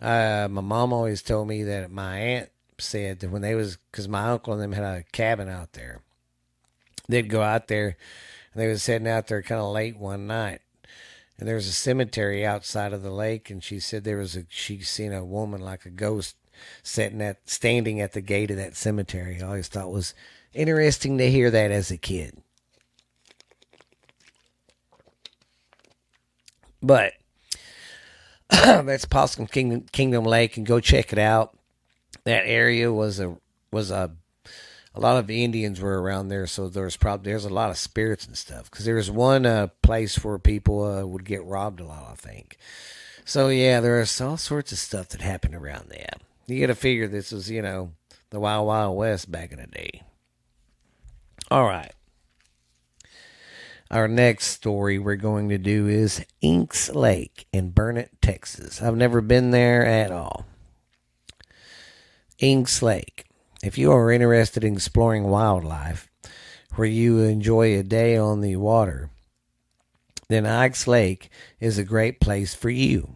uh, 0.00 0.48
my 0.50 0.60
mom 0.60 0.92
always 0.92 1.22
told 1.22 1.48
me 1.48 1.62
that 1.64 1.90
my 1.90 2.18
aunt 2.18 2.50
said 2.78 3.20
that 3.20 3.30
when 3.30 3.42
they 3.42 3.54
was 3.54 3.78
because 3.90 4.08
my 4.08 4.28
uncle 4.28 4.52
and 4.52 4.62
them 4.62 4.72
had 4.72 4.84
a 4.84 5.04
cabin 5.12 5.48
out 5.48 5.72
there, 5.72 6.02
they'd 7.08 7.30
go 7.30 7.42
out 7.42 7.68
there 7.68 7.96
and 8.52 8.62
they 8.62 8.68
was 8.68 8.82
sitting 8.82 9.08
out 9.08 9.26
there 9.28 9.42
kind 9.42 9.60
of 9.60 9.72
late 9.72 9.96
one 9.96 10.26
night, 10.26 10.60
and 11.38 11.48
there 11.48 11.54
was 11.54 11.68
a 11.68 11.72
cemetery 11.72 12.44
outside 12.44 12.92
of 12.92 13.02
the 13.02 13.10
lake, 13.10 13.50
and 13.50 13.62
she 13.64 13.80
said 13.80 14.04
there 14.04 14.18
was 14.18 14.36
a 14.36 14.44
she 14.48 14.80
seen 14.80 15.12
a 15.12 15.24
woman 15.24 15.60
like 15.60 15.86
a 15.86 15.90
ghost 15.90 16.36
sitting 16.82 17.20
at 17.20 17.48
standing 17.48 18.00
at 18.00 18.12
the 18.12 18.20
gate 18.20 18.50
of 18.50 18.56
that 18.56 18.76
cemetery. 18.76 19.40
I 19.40 19.46
always 19.46 19.68
thought 19.68 19.90
was 19.90 20.14
interesting 20.52 21.18
to 21.18 21.30
hear 21.30 21.50
that 21.50 21.70
as 21.70 21.90
a 21.90 21.96
kid. 21.96 22.42
But 26.82 27.14
that's 28.84 29.04
Possum 29.04 29.46
Kingdom, 29.46 29.86
Kingdom 29.92 30.24
Lake, 30.24 30.56
and 30.56 30.66
go 30.66 30.80
check 30.80 31.12
it 31.12 31.18
out 31.18 31.56
that 32.26 32.44
area 32.44 32.92
was 32.92 33.18
a 33.20 33.36
was 33.72 33.90
a 33.90 34.10
a 34.94 35.00
lot 35.00 35.18
of 35.18 35.30
Indians 35.30 35.80
were 35.80 36.00
around 36.00 36.28
there, 36.28 36.46
so 36.46 36.68
there's 36.68 36.96
probably 36.96 37.30
there's 37.30 37.44
a 37.44 37.50
lot 37.50 37.70
of 37.70 37.78
spirits 37.78 38.26
and 38.26 38.36
stuff. 38.36 38.70
Because 38.70 38.84
there 38.84 38.96
was 38.96 39.10
one 39.10 39.46
uh, 39.46 39.68
place 39.82 40.22
where 40.22 40.38
people 40.38 40.84
uh, 40.84 41.06
would 41.06 41.24
get 41.24 41.44
robbed 41.44 41.80
a 41.80 41.84
lot, 41.84 42.08
I 42.10 42.14
think. 42.14 42.58
So 43.24 43.48
yeah, 43.48 43.80
there's 43.80 44.20
all 44.20 44.36
sorts 44.36 44.72
of 44.72 44.78
stuff 44.78 45.08
that 45.10 45.20
happened 45.20 45.54
around 45.54 45.88
there. 45.88 46.08
You 46.46 46.60
got 46.60 46.68
to 46.68 46.74
figure 46.74 47.08
this 47.08 47.32
was 47.32 47.50
you 47.50 47.62
know 47.62 47.92
the 48.30 48.40
Wild 48.40 48.66
Wild 48.66 48.96
West 48.96 49.30
back 49.30 49.52
in 49.52 49.60
the 49.60 49.66
day. 49.66 50.02
All 51.50 51.64
right. 51.64 51.92
Our 53.88 54.08
next 54.08 54.46
story 54.46 54.98
we're 54.98 55.14
going 55.14 55.48
to 55.50 55.58
do 55.58 55.86
is 55.86 56.24
Inks 56.40 56.90
Lake 56.90 57.46
in 57.52 57.70
Burnet, 57.70 58.10
Texas. 58.20 58.82
I've 58.82 58.96
never 58.96 59.20
been 59.20 59.52
there 59.52 59.86
at 59.86 60.10
all. 60.10 60.44
Inks 62.40 62.82
Lake. 62.82 63.26
If 63.62 63.78
you 63.78 63.92
are 63.92 64.10
interested 64.10 64.64
in 64.64 64.74
exploring 64.74 65.24
wildlife, 65.24 66.10
where 66.74 66.88
you 66.88 67.20
enjoy 67.20 67.78
a 67.78 67.84
day 67.84 68.16
on 68.16 68.40
the 68.40 68.56
water, 68.56 69.10
then 70.28 70.46
Inks 70.46 70.88
Lake 70.88 71.30
is 71.60 71.78
a 71.78 71.84
great 71.84 72.18
place 72.18 72.56
for 72.56 72.70
you. 72.70 73.14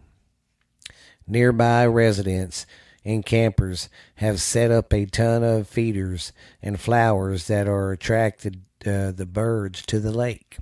Nearby 1.27 1.85
residents 1.85 2.65
and 3.03 3.25
campers 3.25 3.89
have 4.15 4.39
set 4.39 4.71
up 4.71 4.93
a 4.93 5.05
ton 5.05 5.43
of 5.43 5.67
feeders 5.67 6.31
and 6.61 6.79
flowers 6.79 7.47
that 7.47 7.67
are 7.67 7.91
attracted 7.91 8.61
uh, 8.85 9.11
the 9.11 9.27
birds 9.27 9.85
to 9.85 9.99
the 9.99 10.11
lake. 10.11 10.57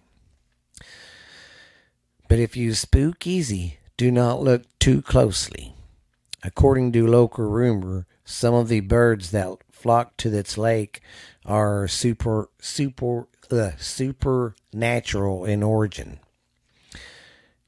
But 2.29 2.39
if 2.39 2.55
you 2.55 2.73
spook 2.75 3.27
easy, 3.27 3.79
do 3.97 4.11
not 4.11 4.41
look 4.41 4.63
too 4.79 5.01
closely. 5.01 5.73
According 6.43 6.93
to 6.93 7.05
local 7.05 7.43
rumor, 7.43 8.05
some 8.23 8.53
of 8.53 8.69
the 8.69 8.79
birds 8.79 9.31
that 9.31 9.57
flock 9.71 10.15
to 10.17 10.29
this 10.29 10.57
lake 10.57 11.01
are 11.45 11.87
super 11.87 12.49
super 12.59 13.27
uh, 13.51 13.71
supernatural 13.77 15.43
in 15.43 15.63
origin. 15.63 16.19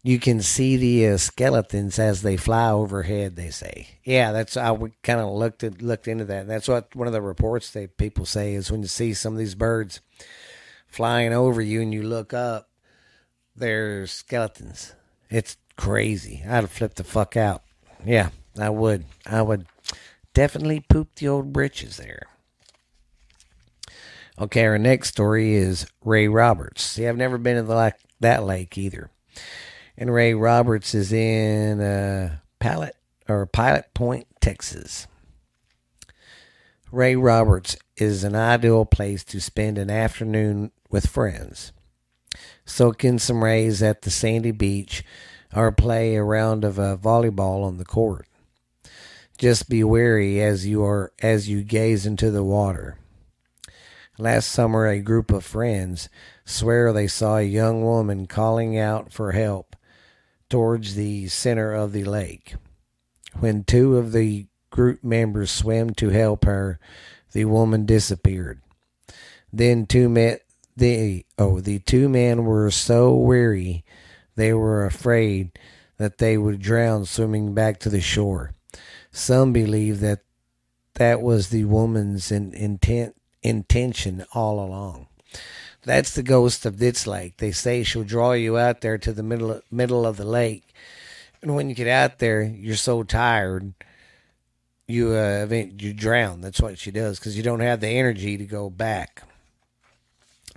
You 0.04 0.20
can 0.20 0.42
see 0.42 0.78
the 0.78 1.08
uh, 1.08 1.18
skeletons 1.18 2.00
as 2.00 2.22
they 2.22 2.38
fly 2.38 2.70
overhead. 2.72 3.36
They 3.36 3.50
say, 3.50 4.00
"Yeah, 4.04 4.32
that's." 4.32 4.56
I 4.58 4.76
kind 5.04 5.20
of 5.20 5.32
looked 5.32 5.64
at, 5.64 5.82
looked 5.82 6.08
into 6.08 6.26
that. 6.26 6.48
That's 6.48 6.68
what 6.68 6.96
one 6.96 7.08
of 7.08 7.14
the 7.14 7.22
reports 7.22 7.72
that 7.72 7.98
people 7.98 8.26
say 8.26 8.54
is 8.54 8.72
when 8.72 8.84
you 8.84 8.88
see 8.88 9.14
some 9.14 9.34
of 9.34 9.40
these 9.40 9.56
birds 9.56 10.02
flying 10.88 11.34
over 11.34 11.62
you 11.62 11.82
and 11.82 11.94
you 11.94 12.04
look 12.04 12.34
up, 12.34 12.71
they're 13.62 14.08
skeletons. 14.08 14.94
It's 15.30 15.56
crazy. 15.78 16.44
I'd 16.48 16.70
flip 16.70 16.96
the 16.96 17.04
fuck 17.04 17.38
out. 17.38 17.64
Yeah, 18.06 18.30
I 18.60 18.70
would. 18.70 19.06
I 19.26 19.42
would 19.42 19.66
definitely 20.34 20.82
poop 20.82 21.16
the 21.16 21.30
old 21.30 21.54
britches 21.54 21.98
there. 21.98 22.28
Okay, 24.40 24.66
our 24.66 24.78
next 24.78 25.10
story 25.10 25.54
is 25.54 25.86
Ray 26.04 26.28
Roberts. 26.28 26.84
See, 26.84 27.08
I've 27.08 27.18
never 27.18 27.38
been 27.38 27.58
to 27.58 27.64
the 27.64 27.76
lake, 27.76 27.94
that 28.20 28.44
lake 28.44 28.78
either. 28.78 29.12
And 29.98 30.14
Ray 30.14 30.34
Roberts 30.34 30.96
is 30.96 31.14
in 31.14 31.80
uh, 31.80 32.38
Pilot 32.60 32.96
or 33.30 33.46
Pilot 33.46 33.94
Point, 33.94 34.26
Texas. 34.40 35.06
Ray 36.92 37.16
Roberts 37.16 37.78
is 37.98 38.24
an 38.24 38.36
ideal 38.36 38.84
place 38.86 39.24
to 39.26 39.40
spend 39.40 39.78
an 39.78 39.92
afternoon 39.92 40.72
with 40.90 41.08
friends. 41.08 41.72
Soak 42.66 43.04
in 43.04 43.20
some 43.20 43.44
rays 43.44 43.82
at 43.82 44.04
the 44.04 44.10
sandy 44.10 44.52
beach 44.52 45.04
or 45.54 45.72
play 45.72 46.16
a 46.16 46.24
round 46.24 46.64
of 46.64 46.80
uh, 46.80 46.98
volleyball 46.98 47.64
on 47.64 47.78
the 47.78 47.86
court. 47.86 48.28
Just 49.38 49.70
be 49.70 49.84
wary 49.84 50.42
as 50.42 50.68
you 50.68 50.84
are 50.84 51.12
as 51.22 51.50
you 51.50 51.64
gaze 51.64 52.06
into 52.06 52.30
the 52.30 52.44
water. 52.44 52.98
Last 54.18 54.50
summer, 54.50 54.88
a 54.88 55.00
group 55.00 55.32
of 55.32 55.44
friends 55.44 56.10
swear 56.46 56.94
they 56.94 57.08
saw 57.08 57.38
a 57.38 57.44
young 57.44 57.84
woman 57.84 58.28
calling 58.28 58.78
out 58.78 59.12
for 59.12 59.32
help 59.32 59.76
towards 60.50 60.96
the 60.96 61.28
center 61.28 61.74
of 61.74 61.92
the 61.92 62.04
lake. 62.04 62.54
When 63.40 63.64
two 63.64 63.98
of 63.98 64.12
the 64.12 64.48
group 64.70 65.04
members 65.04 65.50
swam 65.50 65.92
to 65.92 66.10
help 66.10 66.46
her, 66.46 66.80
the 67.32 67.46
woman 67.46 67.86
disappeared. 67.86 68.62
Then 69.52 69.86
two 69.86 70.08
men 70.08 70.38
the 70.76 71.26
oh 71.38 71.60
the 71.60 71.80
two 71.80 72.10
men 72.10 72.46
were 72.46 72.72
so 72.72 73.16
weary 73.16 73.84
they 74.36 74.54
were 74.54 74.86
afraid 74.86 75.52
that 75.98 76.18
they 76.18 76.38
would 76.38 76.60
drown 76.60 77.06
swimming 77.06 77.54
back 77.54 77.80
to 77.80 77.90
the 77.90 78.02
shore. 78.02 78.56
Some 79.12 79.54
believe 79.54 80.00
that 80.00 80.22
that 80.96 81.22
was 81.22 81.50
the 81.50 81.66
woman's 81.66 82.32
in, 82.32 82.54
intent 82.54 83.16
intention 83.44 84.26
all 84.34 84.60
along. 84.60 85.08
That's 85.84 86.14
the 86.14 86.24
ghost 86.24 86.66
of 86.66 86.80
this 86.80 87.06
lake. 87.08 87.38
They 87.38 87.52
say 87.52 87.84
she'll 87.84 88.04
draw 88.04 88.34
you 88.34 88.58
out 88.58 88.82
there 88.82 88.98
to 88.98 89.14
the 89.14 89.24
middle 89.24 89.62
middle 89.70 90.06
of 90.06 90.18
the 90.18 90.26
lake, 90.26 90.74
and 91.42 91.56
when 91.56 91.70
you 91.70 91.76
get 91.76 91.88
out 91.88 92.20
there, 92.20 92.42
you're 92.42 92.76
so 92.76 93.04
tired, 93.04 93.74
you 94.88 95.12
uh, 95.12 95.46
you 95.52 95.94
drown. 95.94 96.42
That's 96.42 96.62
what 96.62 96.80
she 96.80 96.92
does 96.92 97.20
because 97.20 97.38
you 97.38 97.44
don't 97.44 97.60
have 97.60 97.80
the 97.80 97.90
energy 97.90 98.38
to 98.38 98.46
go 98.46 98.70
back. 98.70 99.24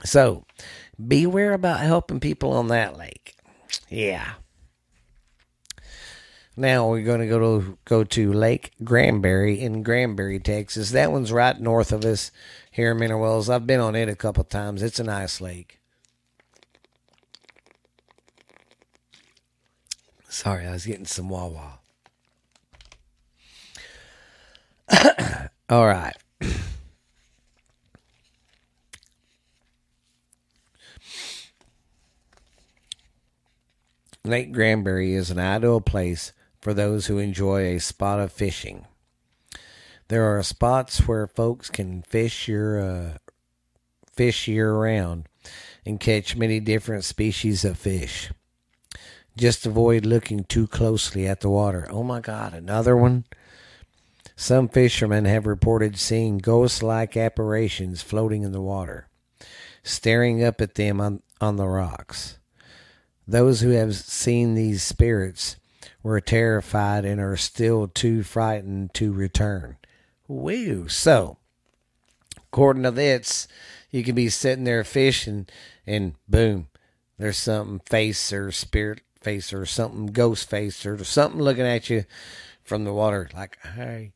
So, 0.04 0.44
beware 1.04 1.52
about 1.52 1.80
helping 1.80 2.20
people 2.20 2.52
on 2.52 2.68
that 2.68 2.96
lake. 2.96 3.36
Yeah. 3.88 4.34
Now 6.56 6.88
we're 6.88 7.02
going 7.02 7.20
to 7.20 7.26
go 7.26 7.38
to 7.38 7.78
go 7.84 8.04
to 8.04 8.32
Lake 8.32 8.72
Granbury 8.84 9.60
in 9.60 9.82
Granbury, 9.82 10.38
Texas. 10.38 10.90
That 10.90 11.10
one's 11.10 11.32
right 11.32 11.58
north 11.58 11.90
of 11.90 12.04
us 12.04 12.30
here 12.70 12.92
in 12.92 12.98
Mineral 12.98 13.22
Wells. 13.22 13.50
I've 13.50 13.66
been 13.66 13.80
on 13.80 13.96
it 13.96 14.08
a 14.08 14.14
couple 14.14 14.44
times. 14.44 14.82
It's 14.82 15.00
a 15.00 15.04
nice 15.04 15.40
lake. 15.40 15.80
Sorry, 20.28 20.66
I 20.66 20.72
was 20.72 20.86
getting 20.86 21.06
some 21.06 21.28
Wawa. 21.28 21.80
All 25.68 25.86
right. 25.86 26.14
Lake 34.26 34.52
Granbury 34.52 35.12
is 35.12 35.30
an 35.30 35.38
ideal 35.38 35.82
place 35.82 36.32
for 36.58 36.72
those 36.72 37.06
who 37.06 37.18
enjoy 37.18 37.64
a 37.64 37.78
spot 37.78 38.20
of 38.20 38.32
fishing. 38.32 38.86
There 40.08 40.24
are 40.24 40.42
spots 40.42 41.06
where 41.06 41.26
folks 41.26 41.68
can 41.68 42.00
fish 42.00 42.48
your 42.48 42.80
uh, 42.80 43.18
fish 44.10 44.48
year 44.48 44.72
round 44.72 45.28
and 45.84 46.00
catch 46.00 46.36
many 46.36 46.58
different 46.58 47.04
species 47.04 47.66
of 47.66 47.76
fish. 47.76 48.30
Just 49.36 49.66
avoid 49.66 50.06
looking 50.06 50.44
too 50.44 50.68
closely 50.68 51.26
at 51.26 51.40
the 51.40 51.50
water. 51.50 51.86
Oh 51.90 52.02
my 52.02 52.20
God, 52.20 52.54
another 52.54 52.96
one. 52.96 53.24
Some 54.36 54.68
fishermen 54.68 55.26
have 55.26 55.46
reported 55.46 55.98
seeing 55.98 56.38
ghost 56.38 56.82
like 56.82 57.14
apparitions 57.14 58.00
floating 58.00 58.42
in 58.42 58.52
the 58.52 58.62
water, 58.62 59.06
staring 59.82 60.42
up 60.42 60.62
at 60.62 60.76
them 60.76 60.98
on, 60.98 61.22
on 61.42 61.56
the 61.56 61.68
rocks. 61.68 62.38
Those 63.26 63.60
who 63.60 63.70
have 63.70 63.94
seen 63.96 64.54
these 64.54 64.82
spirits 64.82 65.56
were 66.02 66.20
terrified 66.20 67.04
and 67.04 67.20
are 67.20 67.36
still 67.36 67.88
too 67.88 68.22
frightened 68.22 68.92
to 68.94 69.12
return. 69.12 69.76
Woo! 70.28 70.88
So, 70.88 71.38
according 72.36 72.82
to 72.82 72.90
this, 72.90 73.48
you 73.90 74.04
can 74.04 74.14
be 74.14 74.28
sitting 74.28 74.64
there 74.64 74.84
fishing, 74.84 75.46
and 75.86 76.14
boom, 76.28 76.68
there's 77.18 77.38
something 77.38 77.80
face 77.86 78.32
or 78.32 78.52
spirit 78.52 79.00
face 79.22 79.52
or 79.52 79.64
something 79.64 80.06
ghost 80.08 80.50
face 80.50 80.84
or 80.84 81.02
something 81.04 81.40
looking 81.40 81.66
at 81.66 81.88
you 81.88 82.04
from 82.62 82.84
the 82.84 82.92
water, 82.92 83.30
like, 83.34 83.58
hey. 83.74 84.12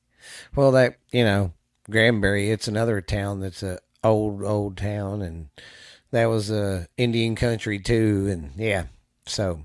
Well, 0.55 0.73
that 0.73 0.99
you 1.11 1.25
know, 1.25 1.53
Granbury, 1.91 2.51
it's 2.51 2.69
another 2.69 3.01
town 3.01 3.41
that's 3.41 3.63
a 3.63 3.79
old 4.05 4.43
old 4.43 4.77
town, 4.77 5.23
and 5.23 5.49
that 6.11 6.27
was 6.27 6.51
a 6.51 6.89
Indian 6.97 7.35
country 7.35 7.79
too, 7.79 8.29
and 8.31 8.53
yeah, 8.57 8.85
so 9.29 9.63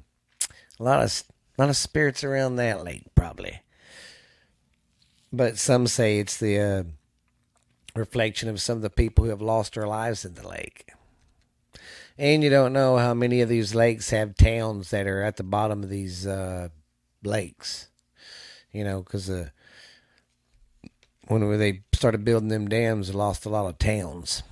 a 0.79 0.83
lot 0.83 1.03
of 1.03 1.23
a 1.57 1.61
lot 1.61 1.69
of 1.69 1.77
spirits 1.77 2.23
around 2.23 2.55
that 2.55 2.83
lake, 2.83 3.03
probably. 3.15 3.61
But 5.31 5.57
some 5.57 5.87
say 5.87 6.19
it's 6.19 6.37
the 6.37 6.59
uh, 6.59 6.83
reflection 7.95 8.49
of 8.49 8.61
some 8.61 8.77
of 8.77 8.81
the 8.81 8.89
people 8.89 9.23
who 9.23 9.29
have 9.29 9.41
lost 9.41 9.75
their 9.75 9.87
lives 9.87 10.25
in 10.25 10.33
the 10.35 10.47
lake. 10.47 10.89
And 12.17 12.43
you 12.43 12.49
don't 12.49 12.73
know 12.73 12.97
how 12.97 13.13
many 13.13 13.41
of 13.41 13.49
these 13.49 13.73
lakes 13.73 14.11
have 14.11 14.35
towns 14.35 14.91
that 14.91 15.07
are 15.07 15.23
at 15.23 15.37
the 15.37 15.43
bottom 15.43 15.83
of 15.83 15.89
these 15.89 16.27
uh, 16.27 16.69
lakes. 17.23 17.87
You 18.71 18.83
know, 18.83 19.01
because 19.01 19.29
uh, 19.29 19.49
when 21.27 21.57
they 21.57 21.83
started 21.93 22.25
building 22.25 22.49
them 22.49 22.67
dams, 22.67 23.07
they 23.07 23.13
lost 23.13 23.45
a 23.45 23.49
lot 23.49 23.67
of 23.67 23.79
towns. 23.79 24.43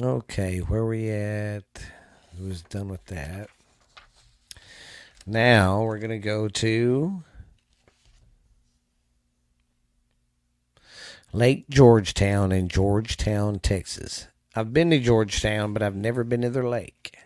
Okay, 0.00 0.58
where 0.58 0.80
are 0.80 0.88
we 0.88 1.08
at? 1.08 1.64
Who's 2.38 2.62
done 2.62 2.88
with 2.88 3.04
that? 3.06 3.48
Now 5.26 5.82
we're 5.82 5.98
going 5.98 6.10
to 6.10 6.18
go 6.18 6.48
to 6.48 7.22
Lake 11.32 11.68
Georgetown 11.68 12.52
in 12.52 12.68
Georgetown, 12.68 13.58
Texas. 13.58 14.28
I've 14.54 14.72
been 14.72 14.90
to 14.90 14.98
Georgetown, 15.00 15.72
but 15.72 15.82
I've 15.82 15.96
never 15.96 16.22
been 16.24 16.42
to 16.42 16.50
their 16.50 16.68
lake. 16.68 17.16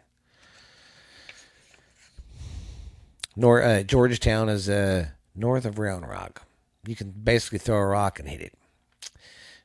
Nor 3.36 3.62
uh, 3.62 3.82
Georgetown 3.82 4.48
is 4.48 4.68
uh, 4.68 5.08
north 5.34 5.64
of 5.64 5.78
Round 5.78 6.08
Rock. 6.08 6.42
You 6.86 6.96
can 6.96 7.10
basically 7.10 7.58
throw 7.58 7.76
a 7.76 7.86
rock 7.86 8.18
and 8.18 8.28
hit 8.28 8.40
it. 8.40 8.54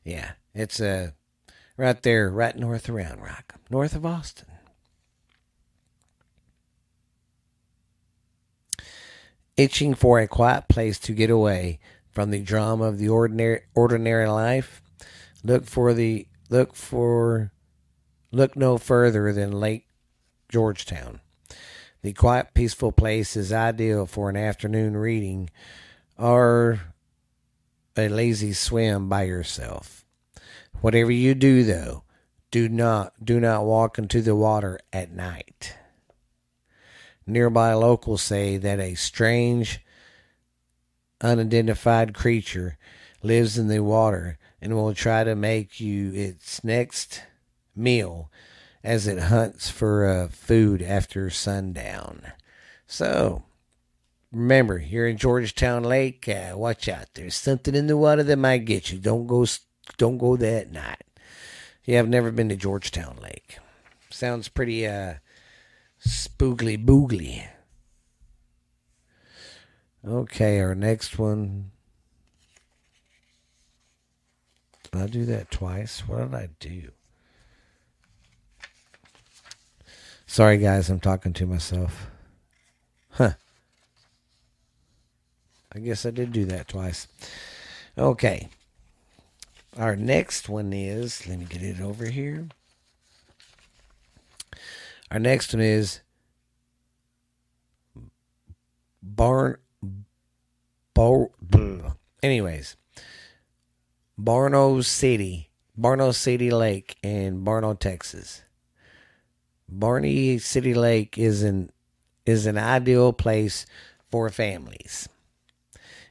Yeah, 0.03 0.31
it's 0.53 0.81
uh, 0.81 1.11
right 1.77 2.01
there, 2.03 2.29
right 2.29 2.57
north 2.57 2.89
of 2.89 2.95
Round 2.95 3.21
Rock, 3.21 3.55
north 3.69 3.95
of 3.95 4.05
Austin. 4.05 4.52
Itching 9.57 9.93
for 9.93 10.19
a 10.19 10.27
quiet 10.27 10.67
place 10.67 10.99
to 10.99 11.13
get 11.13 11.29
away 11.29 11.79
from 12.11 12.31
the 12.31 12.41
drama 12.41 12.85
of 12.85 12.97
the 12.97 13.09
ordinary 13.09 13.61
ordinary 13.75 14.27
life, 14.27 14.81
look 15.43 15.65
for 15.65 15.93
the 15.93 16.27
look 16.49 16.75
for 16.75 17.51
look 18.31 18.55
no 18.55 18.77
further 18.77 19.33
than 19.33 19.51
Lake 19.51 19.87
Georgetown. 20.49 21.19
The 22.01 22.13
quiet, 22.13 22.53
peaceful 22.53 22.91
place 22.91 23.35
is 23.35 23.53
ideal 23.53 24.05
for 24.05 24.29
an 24.29 24.35
afternoon 24.35 24.97
reading 24.97 25.49
or 26.17 26.81
a 27.95 28.09
lazy 28.09 28.53
swim 28.53 29.07
by 29.07 29.23
yourself. 29.23 30.05
Whatever 30.81 31.11
you 31.11 31.33
do 31.33 31.63
though, 31.63 32.03
do 32.51 32.67
not 32.67 33.13
do 33.23 33.39
not 33.39 33.65
walk 33.65 33.97
into 33.97 34.21
the 34.21 34.35
water 34.35 34.79
at 34.91 35.11
night. 35.11 35.75
Nearby 37.25 37.73
locals 37.73 38.21
say 38.21 38.57
that 38.57 38.79
a 38.79 38.95
strange, 38.95 39.79
unidentified 41.21 42.13
creature 42.13 42.77
lives 43.21 43.57
in 43.57 43.67
the 43.69 43.81
water 43.81 44.37
and 44.61 44.75
will 44.75 44.93
try 44.93 45.23
to 45.23 45.35
make 45.35 45.79
you 45.79 46.13
its 46.13 46.63
next 46.63 47.23
meal 47.75 48.29
as 48.83 49.07
it 49.07 49.19
hunts 49.19 49.69
for 49.69 50.05
uh, 50.05 50.27
food 50.27 50.81
after 50.81 51.29
sundown. 51.29 52.33
So, 52.85 53.43
remember, 54.31 54.77
you're 54.77 55.07
in 55.07 55.17
Georgetown 55.17 55.83
Lake. 55.83 56.27
Uh, 56.27 56.57
watch 56.57 56.89
out. 56.89 57.07
There's 57.13 57.35
something 57.35 57.75
in 57.75 57.87
the 57.87 57.97
water 57.97 58.23
that 58.23 58.37
might 58.37 58.65
get 58.65 58.91
you. 58.91 58.99
Don't 58.99 59.27
go. 59.27 59.45
Don't 59.97 60.17
go 60.17 60.35
there 60.35 60.61
at 60.61 60.71
night. 60.71 61.03
You 61.85 61.95
have 61.95 62.07
never 62.07 62.31
been 62.31 62.49
to 62.49 62.55
Georgetown 62.55 63.17
Lake. 63.21 63.57
Sounds 64.09 64.47
pretty 64.47 64.85
uh, 64.87 65.15
Spoogly 66.05 66.83
boogly. 66.83 67.47
Okay, 70.05 70.59
our 70.59 70.75
next 70.75 71.17
one. 71.17 71.71
Did 74.91 75.01
I 75.01 75.07
do 75.07 75.25
that 75.25 75.49
twice? 75.49 76.01
What 76.07 76.17
did 76.19 76.35
I 76.35 76.49
do? 76.59 76.91
Sorry, 80.25 80.57
guys, 80.57 80.89
I'm 80.89 80.99
talking 80.99 81.33
to 81.33 81.45
myself. 81.45 82.07
Huh. 83.11 83.33
I 85.75 85.79
guess 85.79 86.05
I 86.05 86.11
did 86.11 86.31
do 86.31 86.45
that 86.45 86.67
twice. 86.67 87.07
Okay. 87.97 88.49
Our 89.77 89.95
next 89.95 90.49
one 90.49 90.73
is, 90.73 91.27
let 91.27 91.39
me 91.39 91.45
get 91.45 91.63
it 91.63 91.79
over 91.79 92.05
here. 92.05 92.47
Our 95.13 95.19
next 95.19 95.53
one 95.53 95.61
is 95.61 96.01
Barn. 99.03 99.57
Bar, 100.95 101.29
anyways, 102.21 102.77
Barno 104.19 104.83
City, 104.83 105.49
Barno 105.79 106.13
City 106.13 106.51
Lake 106.51 106.97
in 107.01 107.43
Barno, 107.43 107.77
Texas. 107.77 108.43
Barney 109.67 110.37
City 110.39 110.73
Lake 110.73 111.17
is 111.17 111.41
an 111.41 111.71
is 112.25 112.45
an 112.47 112.57
ideal 112.57 113.13
place 113.13 113.65
for 114.09 114.29
families. 114.29 115.09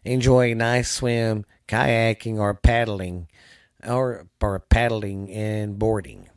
Enjoy 0.05 0.53
a 0.53 0.55
nice 0.55 0.91
swim, 0.91 1.45
kayaking, 1.69 2.38
or 2.38 2.55
paddling, 2.55 3.29
or, 3.85 4.27
or 4.41 4.59
paddling 4.61 5.31
and 5.31 5.79
boarding. 5.79 6.29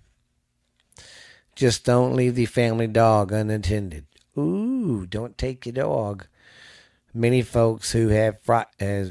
Just 1.55 1.85
don't 1.85 2.15
leave 2.15 2.35
the 2.35 2.45
family 2.45 2.87
dog 2.87 3.31
unattended. 3.31 4.05
Ooh, 4.37 5.05
don't 5.05 5.37
take 5.37 5.65
your 5.65 5.73
dog. 5.73 6.27
Many 7.13 7.41
folks 7.41 7.93
who 7.93 8.09
have 8.09 8.41
fr- 8.41 8.63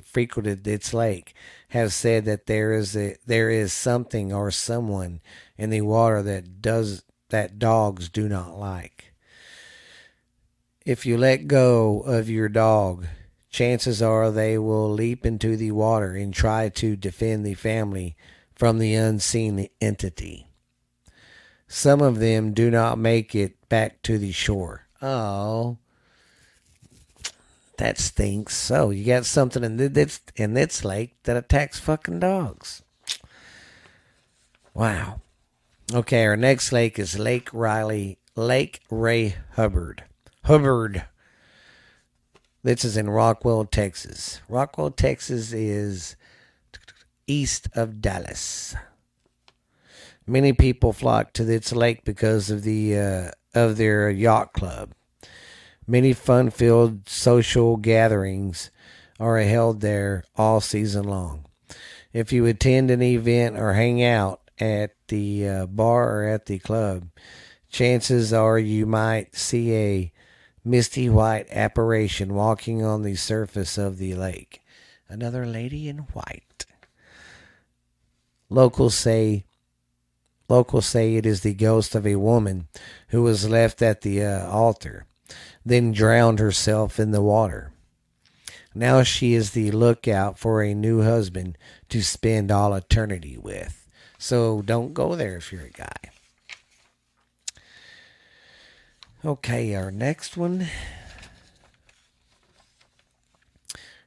frequented 0.04 0.66
its 0.66 0.92
lake 0.92 1.34
have 1.70 1.94
said 1.94 2.26
that 2.26 2.44
there 2.44 2.74
is 2.74 2.94
a, 2.94 3.16
there 3.26 3.48
is 3.48 3.72
something 3.72 4.30
or 4.30 4.50
someone 4.50 5.20
in 5.56 5.70
the 5.70 5.80
water 5.80 6.22
that 6.22 6.60
does 6.60 7.02
that 7.30 7.58
dogs 7.58 8.10
do 8.10 8.28
not 8.28 8.58
like. 8.58 9.14
If 10.84 11.06
you 11.06 11.16
let 11.16 11.48
go 11.48 12.00
of 12.00 12.28
your 12.28 12.50
dog, 12.50 13.06
chances 13.48 14.02
are 14.02 14.30
they 14.30 14.58
will 14.58 14.92
leap 14.92 15.24
into 15.24 15.56
the 15.56 15.70
water 15.70 16.12
and 16.14 16.34
try 16.34 16.68
to 16.68 16.94
defend 16.94 17.46
the 17.46 17.54
family 17.54 18.16
from 18.54 18.78
the 18.78 18.94
unseen 18.94 19.68
entity. 19.80 20.46
Some 21.74 22.02
of 22.02 22.20
them 22.20 22.54
do 22.54 22.70
not 22.70 22.98
make 22.98 23.34
it 23.34 23.68
back 23.68 24.00
to 24.02 24.16
the 24.16 24.30
shore. 24.30 24.86
Oh, 25.02 25.78
that 27.78 27.98
stinks. 27.98 28.56
So 28.56 28.90
you 28.90 29.04
got 29.04 29.26
something 29.26 29.64
in 29.64 29.76
this 29.76 30.20
in 30.36 30.54
this 30.54 30.84
lake 30.84 31.16
that 31.24 31.36
attacks 31.36 31.80
fucking 31.80 32.20
dogs. 32.20 32.82
Wow. 34.72 35.20
Okay, 35.92 36.24
our 36.24 36.36
next 36.36 36.70
lake 36.70 36.96
is 36.96 37.18
Lake 37.18 37.52
Riley, 37.52 38.18
Lake 38.36 38.80
Ray 38.88 39.34
Hubbard. 39.56 40.04
Hubbard. 40.44 41.04
This 42.62 42.84
is 42.84 42.96
in 42.96 43.06
Rockwall, 43.06 43.68
Texas. 43.68 44.40
Rockwall, 44.48 44.94
Texas 44.94 45.52
is 45.52 46.14
east 47.26 47.68
of 47.74 48.00
Dallas. 48.00 48.76
Many 50.26 50.52
people 50.52 50.92
flock 50.92 51.32
to 51.34 51.50
its 51.50 51.72
lake 51.72 52.04
because 52.04 52.50
of 52.50 52.62
the 52.62 52.98
uh, 52.98 53.30
of 53.54 53.76
their 53.76 54.08
yacht 54.10 54.52
club. 54.52 54.92
Many 55.86 56.14
fun-filled 56.14 57.08
social 57.08 57.76
gatherings 57.76 58.70
are 59.20 59.38
held 59.40 59.80
there 59.80 60.24
all 60.34 60.60
season 60.60 61.04
long. 61.04 61.44
If 62.12 62.32
you 62.32 62.46
attend 62.46 62.90
an 62.90 63.02
event 63.02 63.58
or 63.58 63.74
hang 63.74 64.02
out 64.02 64.40
at 64.58 64.94
the 65.08 65.48
uh, 65.48 65.66
bar 65.66 66.20
or 66.20 66.28
at 66.28 66.46
the 66.46 66.58
club, 66.58 67.08
chances 67.68 68.32
are 68.32 68.58
you 68.58 68.86
might 68.86 69.36
see 69.36 69.74
a 69.74 70.12
misty 70.64 71.10
white 71.10 71.46
apparition 71.50 72.32
walking 72.32 72.82
on 72.82 73.02
the 73.02 73.16
surface 73.16 73.76
of 73.76 73.98
the 73.98 74.14
lake. 74.14 74.62
Another 75.08 75.44
lady 75.44 75.88
in 75.88 75.98
white. 75.98 76.64
Locals 78.48 78.94
say 78.94 79.44
locals 80.48 80.86
say 80.86 81.16
it 81.16 81.26
is 81.26 81.40
the 81.40 81.54
ghost 81.54 81.94
of 81.94 82.06
a 82.06 82.16
woman 82.16 82.68
who 83.08 83.22
was 83.22 83.48
left 83.48 83.82
at 83.82 84.02
the 84.02 84.22
uh, 84.22 84.46
altar 84.46 85.06
then 85.64 85.92
drowned 85.92 86.38
herself 86.38 87.00
in 87.00 87.10
the 87.10 87.22
water. 87.22 87.72
Now 88.74 89.02
she 89.02 89.34
is 89.34 89.52
the 89.52 89.70
lookout 89.70 90.38
for 90.38 90.62
a 90.62 90.74
new 90.74 91.02
husband 91.02 91.56
to 91.88 92.02
spend 92.02 92.50
all 92.50 92.74
eternity 92.74 93.38
with. 93.38 93.88
So 94.18 94.62
don't 94.62 94.94
go 94.94 95.14
there 95.14 95.36
if 95.36 95.52
you're 95.52 95.62
a 95.62 95.70
guy. 95.70 96.10
Okay, 99.24 99.74
our 99.74 99.90
next 99.90 100.36
one 100.36 100.66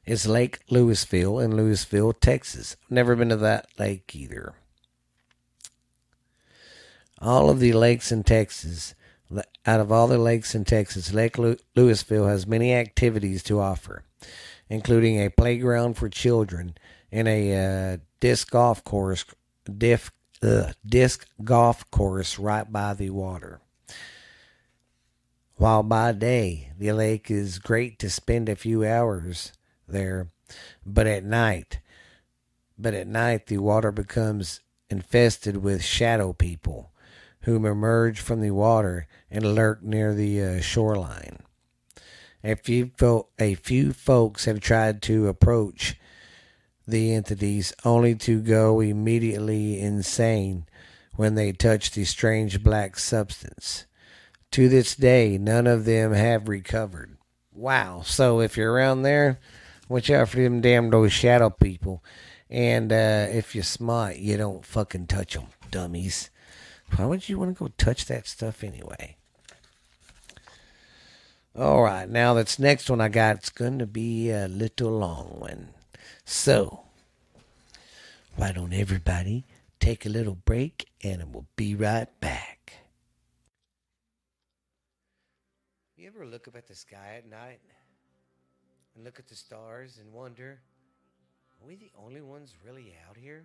is 0.06 0.26
Lake 0.26 0.64
Lewisville 0.70 1.42
in 1.42 1.52
Lewisville, 1.52 2.14
Texas. 2.20 2.76
Never 2.88 3.16
been 3.16 3.30
to 3.30 3.36
that 3.36 3.66
lake 3.78 4.14
either. 4.14 4.54
All 7.20 7.50
of 7.50 7.60
the 7.60 7.72
lakes 7.72 8.12
in 8.12 8.22
Texas 8.22 8.94
out 9.66 9.80
of 9.80 9.92
all 9.92 10.06
the 10.06 10.18
lakes 10.18 10.54
in 10.54 10.64
Texas, 10.64 11.12
Lake 11.12 11.36
Lewisville 11.36 12.28
has 12.28 12.46
many 12.46 12.72
activities 12.72 13.42
to 13.44 13.60
offer, 13.60 14.04
including 14.68 15.20
a 15.20 15.30
playground 15.30 15.94
for 15.94 16.08
children 16.08 16.76
and 17.12 17.28
a 17.28 17.92
uh, 17.92 17.96
disc 18.20 18.50
golf 18.50 18.82
course, 18.82 19.26
disc, 19.76 20.12
uh, 20.42 20.72
disc 20.86 21.26
golf 21.44 21.88
course 21.90 22.38
right 22.38 22.70
by 22.72 22.94
the 22.94 23.10
water. 23.10 23.60
While 25.56 25.82
by 25.82 26.12
day 26.12 26.72
the 26.78 26.92
lake 26.92 27.30
is 27.30 27.58
great 27.58 27.98
to 27.98 28.08
spend 28.08 28.48
a 28.48 28.56
few 28.56 28.86
hours 28.86 29.52
there, 29.86 30.28
but 30.86 31.06
at 31.06 31.24
night, 31.24 31.80
but 32.78 32.94
at 32.94 33.06
night 33.06 33.48
the 33.48 33.58
water 33.58 33.92
becomes 33.92 34.60
infested 34.88 35.58
with 35.58 35.84
shadow 35.84 36.32
people 36.32 36.92
whom 37.42 37.64
emerge 37.64 38.20
from 38.20 38.40
the 38.40 38.50
water 38.50 39.06
and 39.30 39.54
lurk 39.54 39.82
near 39.82 40.14
the 40.14 40.42
uh, 40.42 40.60
shoreline. 40.60 41.38
A 42.44 42.54
few, 42.54 42.90
fo- 42.96 43.28
a 43.38 43.54
few 43.54 43.92
folks 43.92 44.44
have 44.44 44.60
tried 44.60 45.02
to 45.02 45.28
approach 45.28 45.96
the 46.86 47.12
entities 47.12 47.72
only 47.84 48.14
to 48.14 48.40
go 48.40 48.80
immediately 48.80 49.80
insane 49.80 50.66
when 51.14 51.34
they 51.34 51.52
touch 51.52 51.90
the 51.90 52.04
strange 52.04 52.62
black 52.62 52.98
substance. 52.98 53.86
To 54.52 54.68
this 54.68 54.96
day, 54.96 55.36
none 55.36 55.66
of 55.66 55.84
them 55.84 56.12
have 56.12 56.48
recovered. 56.48 57.18
Wow. 57.52 58.02
So 58.04 58.40
if 58.40 58.56
you're 58.56 58.72
around 58.72 59.02
there, 59.02 59.38
watch 59.88 60.10
out 60.10 60.30
for 60.30 60.36
them 60.36 60.60
damn 60.60 60.90
those 60.90 61.12
shadow 61.12 61.50
people. 61.50 62.02
And 62.48 62.92
uh, 62.92 63.26
if 63.30 63.54
you're 63.54 63.64
smart, 63.64 64.16
you 64.16 64.36
don't 64.36 64.64
fucking 64.64 65.08
touch 65.08 65.34
them, 65.34 65.48
dummies. 65.70 66.30
Why 66.96 67.04
would 67.04 67.28
you 67.28 67.38
want 67.38 67.56
to 67.56 67.64
go 67.64 67.70
touch 67.78 68.06
that 68.06 68.26
stuff 68.26 68.64
anyway? 68.64 69.16
All 71.56 71.82
right, 71.82 72.08
now 72.08 72.34
this 72.34 72.58
next 72.58 72.88
one 72.88 73.00
I 73.00 73.08
got, 73.08 73.36
it's 73.36 73.50
going 73.50 73.78
to 73.80 73.86
be 73.86 74.30
a 74.30 74.46
little 74.46 74.90
long 74.90 75.40
one. 75.40 75.68
So, 76.24 76.84
why 78.36 78.52
don't 78.52 78.72
everybody 78.72 79.44
take 79.80 80.06
a 80.06 80.08
little 80.08 80.36
break 80.36 80.88
and 81.02 81.32
we'll 81.32 81.46
be 81.56 81.74
right 81.74 82.08
back. 82.20 82.74
You 85.96 86.06
ever 86.06 86.26
look 86.26 86.46
up 86.46 86.56
at 86.56 86.68
the 86.68 86.74
sky 86.74 87.14
at 87.16 87.28
night 87.28 87.60
and 88.94 89.04
look 89.04 89.18
at 89.18 89.26
the 89.26 89.34
stars 89.34 89.98
and 90.00 90.12
wonder, 90.12 90.60
are 91.60 91.66
we 91.66 91.74
the 91.74 91.90
only 91.98 92.20
ones 92.20 92.54
really 92.64 92.94
out 93.08 93.16
here? 93.16 93.44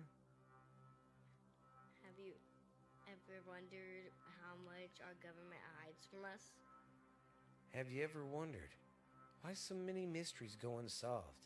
Ever 3.28 3.40
wondered 3.46 4.12
how 4.42 4.54
much 4.64 5.00
our 5.00 5.14
government 5.22 5.60
hides 5.80 6.06
from 6.10 6.24
us? 6.24 6.52
Have 7.72 7.90
you 7.90 8.04
ever 8.04 8.24
wondered 8.24 8.74
why 9.42 9.54
so 9.54 9.74
many 9.74 10.06
mysteries 10.06 10.56
go 10.60 10.78
unsolved? 10.78 11.40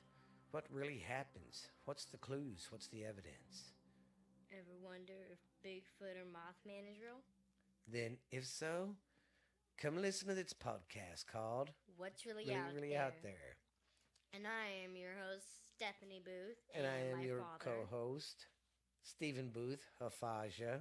What 0.51 0.65
really 0.71 0.99
happens? 0.99 1.69
What's 1.85 2.07
the 2.07 2.17
clues? 2.19 2.69
What's 2.71 2.89
the 2.89 3.05
evidence? 3.05 3.73
Ever 4.51 4.77
wonder 4.83 5.13
if 5.31 5.39
Bigfoot 5.65 6.17
or 6.17 6.25
Mothman 6.27 6.91
is 6.91 6.99
real? 7.01 7.21
Then, 7.91 8.17
if 8.31 8.47
so, 8.47 8.95
come 9.81 10.01
listen 10.01 10.29
to 10.29 10.35
this 10.35 10.55
podcast 10.55 11.27
called 11.31 11.71
What's 11.97 12.25
Really, 12.27 12.45
really, 12.47 12.57
out, 12.57 12.75
really 12.75 12.89
there? 12.91 13.03
out 13.03 13.13
There. 13.23 13.57
And 14.35 14.45
I 14.47 14.85
am 14.85 14.97
your 14.97 15.13
host, 15.27 15.47
Stephanie 15.77 16.23
Booth. 16.25 16.59
And, 16.75 16.87
and 16.87 16.95
I 16.95 17.19
am 17.19 17.25
your 17.27 17.43
co 17.59 17.87
host, 17.91 18.47
Stephen 19.03 19.51
Booth, 19.51 19.87
Hafaja. 20.01 20.81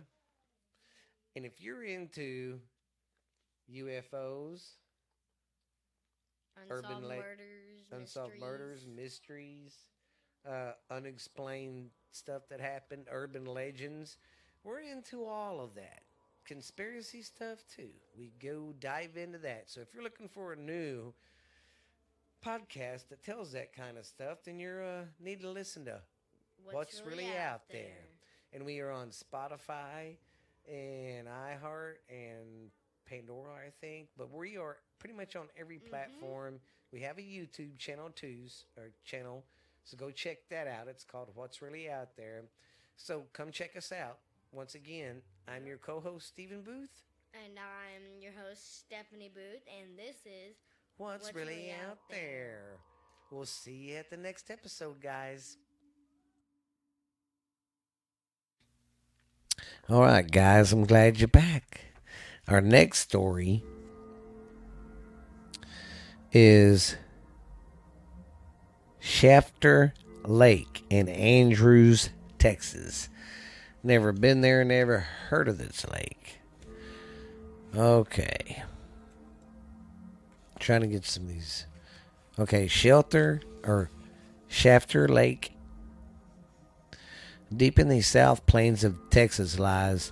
And 1.38 1.46
if 1.46 1.62
you're 1.62 1.84
into 1.84 2.60
UFOs, 3.72 4.72
unsolved 6.60 6.72
urban 6.72 7.04
la- 7.04 7.16
murders, 7.16 7.86
unsolved 7.92 8.32
mysteries. 8.34 8.42
murders, 8.42 8.88
mysteries, 8.88 9.76
uh, 10.50 10.72
unexplained 10.90 11.92
stuff 12.12 12.42
that 12.50 12.60
happened, 12.60 13.06
urban 13.12 13.46
legends, 13.46 14.18
we're 14.64 14.80
into 14.80 15.26
all 15.26 15.60
of 15.62 15.76
that. 15.76 16.02
Conspiracy 16.44 17.22
stuff 17.22 17.60
too. 17.76 17.92
We 18.18 18.32
go 18.42 18.74
dive 18.80 19.16
into 19.16 19.38
that. 19.38 19.66
So 19.70 19.82
if 19.82 19.94
you're 19.94 20.02
looking 20.02 20.30
for 20.30 20.54
a 20.54 20.58
new 20.58 21.14
podcast 22.44 23.10
that 23.10 23.22
tells 23.22 23.52
that 23.52 23.74
kind 23.74 24.00
of 24.00 24.08
stuff, 24.08 24.40
then 24.44 24.58
you 24.58 24.70
uh, 24.70 25.04
need 25.20 25.42
to 25.42 25.52
listen 25.52 25.86
to 25.86 26.02
What's, 26.64 26.76
What's 26.76 27.02
really, 27.06 27.26
really, 27.26 27.38
out, 27.38 27.62
there. 27.70 27.84
there. 27.84 28.08
And 28.54 28.66
we 28.66 28.80
are 28.80 28.90
on 28.90 29.10
Spotify, 29.10 30.16
and 30.68 31.28
iHeart 31.28 31.96
and 32.10 32.72
Pandora, 33.08 33.54
I 33.54 33.72
think. 33.82 34.10
But 34.18 34.34
we 34.34 34.58
are 34.58 34.78
pretty 35.00 35.16
much 35.16 35.36
on 35.36 35.48
every 35.60 35.78
mm-hmm. 35.78 35.90
platform 35.90 36.60
We 36.92 37.02
have 37.02 37.18
a 37.18 37.22
YouTube 37.22 37.78
channel 37.78 38.10
too, 38.16 38.36
or 38.78 38.92
channel. 39.04 39.44
So 39.84 39.98
go 39.98 40.12
check 40.12 40.38
that 40.50 40.68
out. 40.68 40.88
It's 40.88 41.04
called 41.04 41.30
What's 41.36 41.62
Really 41.62 41.90
Out 41.90 42.16
There. 42.18 42.44
So 42.96 43.24
come 43.34 43.52
check 43.52 43.76
us 43.78 43.92
out. 43.92 44.18
Once 44.52 44.76
again, 44.76 45.22
I'm 45.48 45.66
your 45.68 45.78
co-host 45.78 46.28
Stephen 46.28 46.62
Booth. 46.62 47.04
And 47.34 47.54
I'm 47.60 48.22
your 48.22 48.32
host 48.32 48.80
Stephanie 48.80 49.32
Booth, 49.34 49.62
and 49.68 49.98
this 49.98 50.16
is 50.26 50.56
What's, 50.98 51.26
What's 51.26 51.36
really, 51.36 51.56
really, 51.56 51.72
Out, 51.72 51.92
out 51.92 51.98
there. 52.10 52.20
there. 52.20 52.62
We'll 53.32 53.46
see 53.46 53.90
you 53.90 53.96
at 53.98 54.10
the 54.10 54.18
next 54.18 54.50
episode, 54.50 55.02
guys. 55.02 55.58
All 59.90 60.02
right, 60.02 60.30
guys, 60.30 60.74
I'm 60.74 60.86
glad 60.86 61.18
you're 61.18 61.30
back. 61.30 61.86
Our 62.50 62.60
next 62.60 63.00
story 63.00 63.64
is 66.34 66.98
Shafter 69.00 69.94
Lake 70.26 70.84
in 70.90 71.08
Andrews, 71.08 72.10
Texas. 72.38 73.08
Never 73.82 74.12
been 74.12 74.42
there, 74.42 74.66
never 74.66 75.06
heard 75.30 75.48
of 75.48 75.58
this 75.58 75.86
lake. 75.90 76.40
Okay. 77.74 78.64
Trying 80.60 80.82
to 80.82 80.88
get 80.88 81.06
some 81.06 81.24
of 81.24 81.30
these. 81.30 81.66
Okay, 82.38 82.68
Shelter 82.68 83.40
or 83.64 83.90
Shafter 84.50 85.08
Lake. 85.08 85.54
Deep 87.56 87.80
in 87.80 87.88
the 87.88 88.02
south 88.02 88.46
plains 88.46 88.84
of 88.84 89.10
Texas 89.10 89.58
lies 89.58 90.12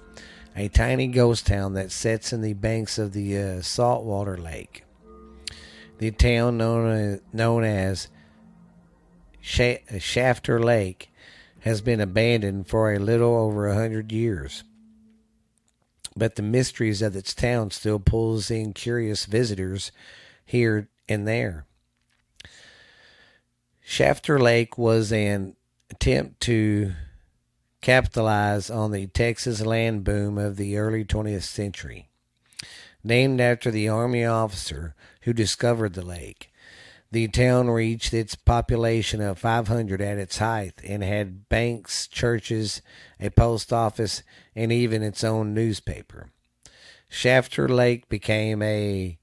a 0.55 0.69
tiny 0.69 1.07
ghost 1.07 1.45
town 1.45 1.73
that 1.73 1.91
sits 1.91 2.31
in 2.31 2.41
the 2.41 2.53
banks 2.53 2.97
of 2.97 3.11
the 3.11 3.37
uh, 3.37 3.61
saltwater 3.61 4.37
lake. 4.37 4.83
The 5.97 6.11
town 6.11 6.57
known 6.57 6.91
as, 6.91 7.21
known 7.33 7.63
as 7.63 8.07
Shafter 9.41 10.61
Lake 10.61 11.11
has 11.59 11.81
been 11.81 11.99
abandoned 11.99 12.67
for 12.67 12.93
a 12.93 12.99
little 12.99 13.35
over 13.35 13.67
a 13.67 13.75
hundred 13.75 14.11
years. 14.11 14.63
But 16.15 16.35
the 16.35 16.41
mysteries 16.41 17.01
of 17.01 17.15
its 17.15 17.33
town 17.33 17.71
still 17.71 17.99
pulls 17.99 18.49
in 18.49 18.73
curious 18.73 19.25
visitors 19.25 19.91
here 20.45 20.87
and 21.09 21.27
there. 21.27 21.65
Shafter 23.81 24.39
Lake 24.39 24.77
was 24.77 25.11
an 25.11 25.55
attempt 25.91 26.39
to 26.41 26.93
capitalize 27.85 28.71
on 28.71 28.89
the 28.89 29.05
Texas 29.05 29.63
land 29.63 30.03
boom 30.03 30.39
of 30.39 30.55
the 30.55 30.75
early 30.75 31.05
20th 31.05 31.43
century. 31.43 32.09
Named 33.03 33.39
after 33.39 33.69
the 33.69 33.87
Army 33.87 34.25
officer 34.25 34.95
who 35.21 35.33
discovered 35.33 35.93
the 35.93 36.01
lake, 36.01 36.51
the 37.11 37.27
town 37.27 37.69
reached 37.69 38.11
its 38.11 38.33
population 38.33 39.21
of 39.21 39.37
500 39.37 40.01
at 40.01 40.17
its 40.17 40.39
height 40.39 40.81
and 40.83 41.03
had 41.03 41.47
banks, 41.47 42.07
churches, 42.07 42.81
a 43.19 43.29
post 43.29 43.71
office, 43.71 44.23
and 44.55 44.71
even 44.71 45.03
its 45.03 45.23
own 45.23 45.53
newspaper. 45.53 46.29
Shafter 47.07 47.69
Lake 47.69 48.09
became 48.09 48.63
a 48.63 49.19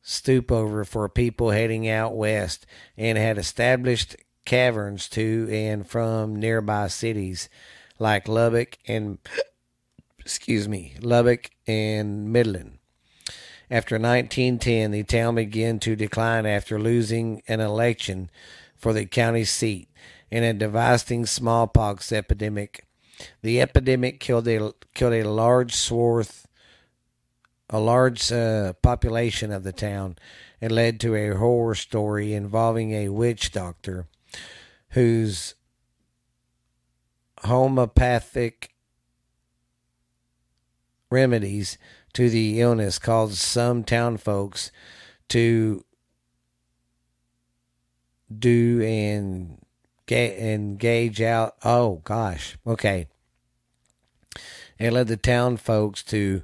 stopover 0.00 0.86
for 0.86 1.06
people 1.10 1.50
heading 1.50 1.86
out 1.86 2.16
west 2.16 2.64
and 2.96 3.18
had 3.18 3.36
established 3.36 4.16
caverns 4.48 5.10
to 5.10 5.46
and 5.52 5.86
from 5.86 6.34
nearby 6.34 6.86
cities 6.86 7.50
like 7.98 8.26
Lubbock 8.26 8.78
and 8.88 9.18
excuse 10.18 10.66
me, 10.66 10.94
Lubbock 11.02 11.50
and 11.66 12.32
Midland. 12.32 12.78
After 13.70 13.96
1910, 13.96 14.90
the 14.90 15.02
town 15.04 15.34
began 15.34 15.78
to 15.80 15.94
decline 15.94 16.46
after 16.46 16.80
losing 16.80 17.42
an 17.46 17.60
election 17.60 18.30
for 18.74 18.94
the 18.94 19.04
county 19.04 19.44
seat 19.44 19.90
in 20.30 20.42
a 20.42 20.54
devastating 20.54 21.26
smallpox 21.26 22.10
epidemic. 22.10 22.86
The 23.42 23.60
epidemic 23.60 24.18
killed 24.18 24.48
a 24.48 24.72
killed 24.94 25.12
a 25.12 25.24
large 25.24 25.74
swath, 25.74 26.48
a 27.68 27.78
large 27.78 28.32
uh, 28.32 28.72
population 28.80 29.52
of 29.52 29.62
the 29.62 29.72
town, 29.72 30.16
and 30.58 30.72
led 30.72 31.00
to 31.00 31.14
a 31.14 31.36
horror 31.36 31.74
story 31.74 32.32
involving 32.32 32.92
a 32.92 33.10
witch 33.10 33.52
doctor 33.52 34.06
whose 34.90 35.54
homeopathic 37.44 38.74
remedies 41.10 41.78
to 42.12 42.28
the 42.28 42.60
illness 42.60 42.98
caused 42.98 43.38
some 43.38 43.84
town 43.84 44.16
folks 44.16 44.70
to 45.28 45.84
do 48.36 48.82
and 48.82 49.58
get 50.06 50.38
and 50.38 50.78
gauge 50.78 51.20
out 51.20 51.54
oh 51.64 52.00
gosh 52.04 52.56
okay. 52.66 53.06
It 54.78 54.92
led 54.92 55.08
the 55.08 55.16
town 55.16 55.56
folks 55.56 56.02
to 56.04 56.42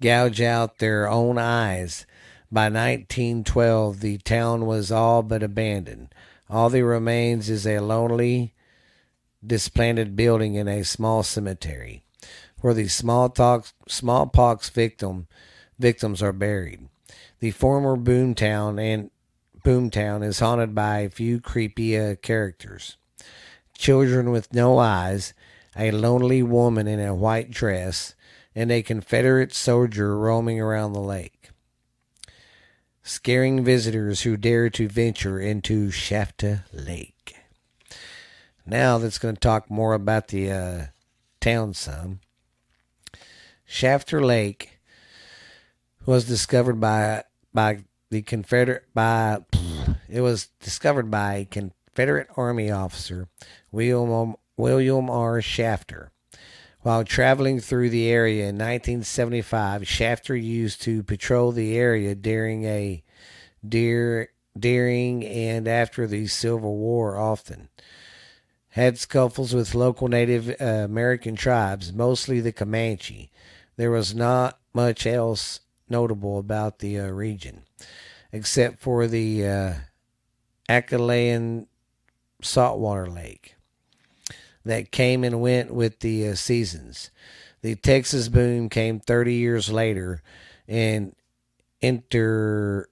gouge 0.00 0.40
out 0.40 0.78
their 0.78 1.08
own 1.10 1.36
eyes. 1.36 2.06
By 2.50 2.64
1912 2.64 4.00
the 4.00 4.18
town 4.18 4.66
was 4.66 4.90
all 4.90 5.22
but 5.22 5.42
abandoned 5.42 6.14
all 6.48 6.70
that 6.70 6.84
remains 6.84 7.50
is 7.50 7.66
a 7.66 7.80
lonely, 7.80 8.54
displanted 9.44 10.16
building 10.16 10.54
in 10.54 10.68
a 10.68 10.84
small 10.84 11.22
cemetery 11.22 12.02
where 12.60 12.74
the 12.74 12.88
smallpox, 12.88 13.74
smallpox 13.88 14.70
victim, 14.70 15.26
victims 15.78 16.22
are 16.22 16.32
buried. 16.32 16.88
The 17.40 17.50
former 17.50 17.96
boomtown 17.96 18.80
and 18.80 19.10
boomtown 19.64 20.24
is 20.24 20.40
haunted 20.40 20.74
by 20.74 21.00
a 21.00 21.10
few 21.10 21.40
creepy 21.40 21.98
uh, 21.98 22.16
characters. 22.16 22.96
Children 23.76 24.30
with 24.30 24.54
no 24.54 24.78
eyes, 24.78 25.34
a 25.76 25.90
lonely 25.90 26.42
woman 26.42 26.86
in 26.86 27.00
a 27.00 27.14
white 27.14 27.50
dress, 27.50 28.14
and 28.54 28.72
a 28.72 28.82
Confederate 28.82 29.52
soldier 29.52 30.18
roaming 30.18 30.60
around 30.60 30.92
the 30.94 31.00
lake 31.00 31.35
scaring 33.06 33.64
visitors 33.64 34.22
who 34.22 34.36
dare 34.36 34.68
to 34.68 34.88
venture 34.88 35.38
into 35.40 35.92
Shafter 35.92 36.64
Lake. 36.72 37.36
Now 38.66 38.98
that's 38.98 39.18
going 39.18 39.36
to 39.36 39.40
talk 39.40 39.70
more 39.70 39.94
about 39.94 40.28
the 40.28 40.50
uh, 40.50 40.84
town 41.40 41.72
some. 41.72 42.18
Shafter 43.64 44.20
Lake 44.20 44.80
was 46.04 46.24
discovered 46.24 46.80
by 46.80 47.22
by 47.54 47.84
the 48.10 48.22
Confederate 48.22 48.84
by 48.92 49.38
it 50.08 50.20
was 50.20 50.48
discovered 50.60 51.10
by 51.10 51.34
a 51.34 51.44
Confederate 51.44 52.28
Army 52.36 52.70
officer 52.70 53.28
William 53.70 54.34
William 54.56 55.08
R. 55.08 55.40
Shafter. 55.40 56.10
While 56.86 57.02
traveling 57.02 57.58
through 57.58 57.90
the 57.90 58.08
area 58.08 58.42
in 58.42 58.58
1975, 58.58 59.88
Shafter 59.88 60.36
used 60.36 60.82
to 60.82 61.02
patrol 61.02 61.50
the 61.50 61.76
area 61.76 62.14
during 62.14 62.62
a 62.62 63.02
deer, 63.68 64.28
during 64.56 65.24
and 65.24 65.66
after 65.66 66.06
the 66.06 66.28
Civil 66.28 66.76
War 66.76 67.18
often. 67.18 67.70
Had 68.68 68.98
scuffles 68.98 69.52
with 69.52 69.74
local 69.74 70.06
Native 70.06 70.48
uh, 70.60 70.64
American 70.64 71.34
tribes, 71.34 71.92
mostly 71.92 72.38
the 72.38 72.52
Comanche. 72.52 73.32
There 73.74 73.90
was 73.90 74.14
not 74.14 74.60
much 74.72 75.08
else 75.08 75.58
notable 75.88 76.38
about 76.38 76.78
the 76.78 77.00
uh, 77.00 77.08
region, 77.08 77.64
except 78.30 78.78
for 78.78 79.08
the 79.08 79.44
uh, 79.44 79.74
saltwater 82.42 83.10
lake 83.10 83.55
that 84.66 84.90
came 84.90 85.22
and 85.22 85.40
went 85.40 85.72
with 85.72 86.00
the 86.00 86.28
uh, 86.28 86.34
seasons. 86.34 87.10
The 87.62 87.76
Texas 87.76 88.28
boom 88.28 88.68
came 88.68 88.98
30 89.00 89.34
years 89.34 89.70
later 89.70 90.22
and 90.68 91.14
enter 91.80 92.88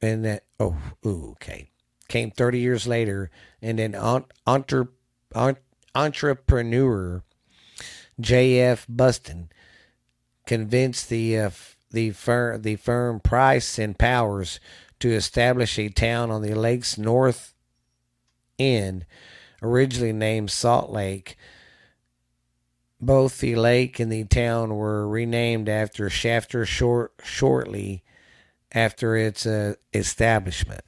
and 0.00 0.24
that 0.24 0.44
oh 0.58 0.76
ooh, 1.04 1.30
okay 1.32 1.70
came 2.08 2.30
30 2.30 2.60
years 2.60 2.86
later 2.86 3.30
and 3.60 3.78
then 3.78 3.94
entre, 4.46 4.88
entrepreneur 5.94 7.22
J.F. 8.20 8.86
Buston 8.88 9.48
convinced 10.46 11.08
the 11.08 11.38
uh, 11.38 11.50
the 11.90 12.10
firm 12.10 12.62
the 12.62 12.76
firm 12.76 13.18
Price 13.20 13.78
and 13.78 13.98
Powers 13.98 14.60
to 15.00 15.10
establish 15.10 15.78
a 15.78 15.88
town 15.88 16.30
on 16.30 16.42
the 16.42 16.54
lake's 16.54 16.96
north 16.96 17.54
end 18.58 19.06
originally 19.62 20.12
named 20.12 20.50
Salt 20.50 20.90
Lake. 20.90 21.36
Both 23.00 23.38
the 23.38 23.56
lake 23.56 23.98
and 23.98 24.12
the 24.12 24.24
town 24.24 24.76
were 24.76 25.08
renamed 25.08 25.68
after 25.68 26.10
Shafter 26.10 26.66
short, 26.66 27.14
shortly 27.22 28.04
after 28.72 29.16
its 29.16 29.46
uh, 29.46 29.74
establishment. 29.94 30.82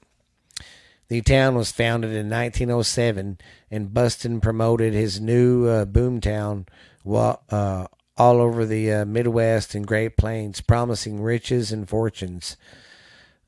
The 1.09 1.21
town 1.23 1.55
was 1.57 1.73
founded 1.73 2.13
in 2.13 2.31
1907, 2.31 3.39
and 3.71 3.93
Buston 3.93 4.41
promoted 4.41 4.95
his 4.95 5.21
new 5.21 5.67
uh, 5.67 5.85
boomtown 5.85 6.67
uh, 7.07 7.87
all 8.17 8.41
over 8.41 8.65
the 8.65 8.93
uh, 8.93 9.05
Midwest 9.05 9.75
and 9.75 9.87
Great 9.87 10.17
Plains, 10.17 10.61
promising 10.61 11.21
riches 11.21 11.73
and 11.73 11.89
fortunes, 11.89 12.57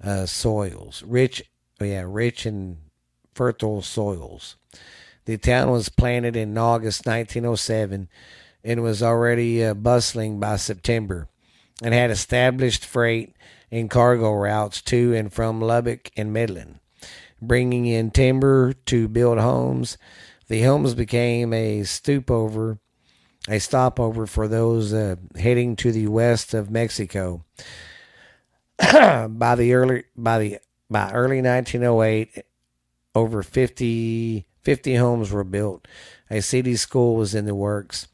uh, 0.03 0.27
soils, 0.27 1.03
rich 1.07 1.43
oh 1.81 1.85
yeah, 1.85 2.05
rich 2.07 2.47
and 2.47 2.79
fertile 3.35 3.83
soils. 3.83 4.57
The 5.27 5.39
town 5.39 5.71
was 5.71 5.89
planted 5.89 6.37
in 6.37 6.57
August 6.59 7.07
1907 7.07 8.09
and 8.63 8.83
was 8.83 9.03
already 9.03 9.65
uh, 9.65 9.75
bustling 9.75 10.39
by 10.39 10.57
September 10.57 11.29
and 11.83 11.95
had 11.95 12.11
established 12.11 12.85
freight 12.85 13.35
and 13.71 13.91
cargo 13.91 14.33
routes 14.33 14.81
to 14.83 15.15
and 15.15 15.33
from 15.33 15.61
Lubbock 15.61 16.11
and 16.17 16.33
Midland, 16.33 16.79
bringing 17.41 17.87
in 17.87 18.11
timber 18.11 18.73
to 18.87 19.09
build 19.09 19.39
homes. 19.39 19.99
The 20.49 20.63
homes 20.63 20.95
became 20.95 21.53
a 21.53 21.83
stopover, 21.85 22.79
a 23.49 23.59
stopover 23.59 24.27
for 24.27 24.47
those 24.47 24.93
uh, 24.93 25.17
heading 25.37 25.75
to 25.77 25.91
the 25.91 26.07
west 26.09 26.55
of 26.55 26.71
Mexico. 26.71 27.45
by 29.29 29.55
the 29.55 29.73
early 29.73 30.05
by 30.17 30.39
the 30.39 30.59
by 30.91 31.11
early 31.13 31.41
1908, 31.41 32.45
over 33.15 33.43
50, 33.43 34.47
50 34.65 34.97
homes 34.97 35.31
were 35.31 35.45
built. 35.45 35.87
A 36.31 36.41
city 36.41 36.77
school 36.77 37.17
was 37.17 37.35
in 37.35 37.45
the 37.45 37.55
works, 37.55 38.09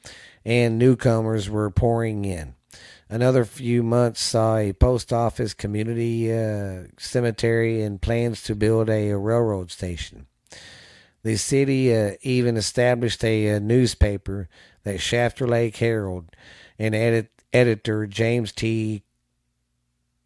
and 0.44 0.78
newcomers 0.78 1.48
were 1.48 1.70
pouring 1.70 2.24
in. 2.24 2.54
Another 3.08 3.44
few 3.44 3.82
months 3.82 4.20
saw 4.20 4.56
a 4.56 4.72
post 4.72 5.12
office, 5.12 5.54
community 5.54 6.32
uh, 6.32 6.84
cemetery, 6.98 7.82
and 7.82 8.00
plans 8.00 8.42
to 8.44 8.54
build 8.54 8.88
a, 8.88 9.10
a 9.10 9.18
railroad 9.18 9.70
station. 9.70 10.26
The 11.22 11.36
city 11.36 11.94
uh, 11.94 12.12
even 12.22 12.56
established 12.56 13.24
a, 13.24 13.48
a, 13.48 13.60
newspaper, 13.60 14.48
the 14.84 14.96
Shafter 14.96 15.46
Lake 15.46 15.76
Herald, 15.76 16.30
and 16.78 16.94
edit, 16.94 17.30
editor 17.52 18.06
James 18.06 18.52
T. 18.52 19.02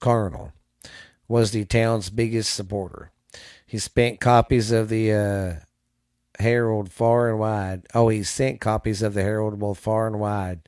Carnell 0.00 0.52
was 1.26 1.50
the 1.50 1.64
town's 1.64 2.10
biggest 2.10 2.52
supporter. 2.54 3.10
He 3.66 3.78
spent 3.78 4.20
copies 4.20 4.70
of 4.70 4.88
the 4.88 5.12
uh, 5.12 5.64
Herald 6.38 6.90
far 6.90 7.30
and 7.30 7.38
wide. 7.38 7.86
Oh, 7.94 8.08
he 8.08 8.22
sent 8.22 8.60
copies 8.60 9.02
of 9.02 9.14
the 9.14 9.22
Herald 9.22 9.58
both 9.58 9.78
far 9.78 10.06
and 10.06 10.18
wide 10.18 10.60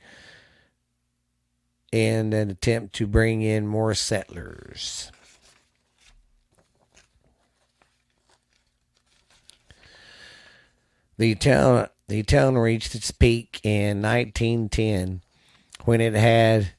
in 1.92 2.32
an 2.32 2.50
attempt 2.50 2.94
to 2.96 3.06
bring 3.06 3.42
in 3.42 3.66
more 3.66 3.94
settlers. 3.94 5.10
The 11.18 11.34
town 11.34 11.88
the 12.08 12.22
town 12.22 12.56
reached 12.56 12.94
its 12.94 13.10
peak 13.10 13.60
in 13.64 14.02
1910 14.02 15.22
when 15.84 16.00
it 16.00 16.14
had 16.14 16.74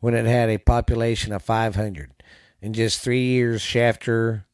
when 0.00 0.14
it 0.14 0.26
had 0.26 0.50
a 0.50 0.58
population 0.58 1.32
of 1.32 1.42
500. 1.42 2.12
In 2.60 2.74
just 2.74 3.00
3 3.00 3.18
years 3.18 3.62
Shafter 3.62 4.44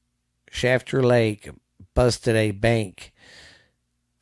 Shafter 0.50 1.02
Lake 1.02 1.50
busted 1.94 2.36
a 2.36 2.52
bank. 2.52 3.12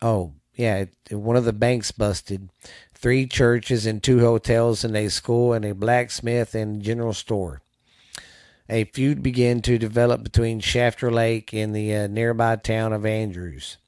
Oh, 0.04 0.34
yeah, 0.54 0.84
one 1.10 1.34
of 1.34 1.46
the 1.46 1.54
banks 1.54 1.90
busted 1.90 2.50
three 2.92 3.26
churches 3.26 3.86
and 3.86 4.02
two 4.02 4.20
hotels 4.20 4.84
and 4.84 4.94
a 4.94 5.08
school 5.08 5.54
and 5.54 5.64
a 5.64 5.74
blacksmith 5.74 6.54
and 6.54 6.82
general 6.82 7.14
store. 7.14 7.62
A 8.68 8.84
feud 8.84 9.22
began 9.22 9.62
to 9.62 9.78
develop 9.78 10.22
between 10.22 10.60
Shafter 10.60 11.10
Lake 11.10 11.54
and 11.54 11.74
the 11.74 11.94
uh, 11.94 12.06
nearby 12.06 12.56
town 12.56 12.92
of 12.92 13.06
Andrews 13.06 13.78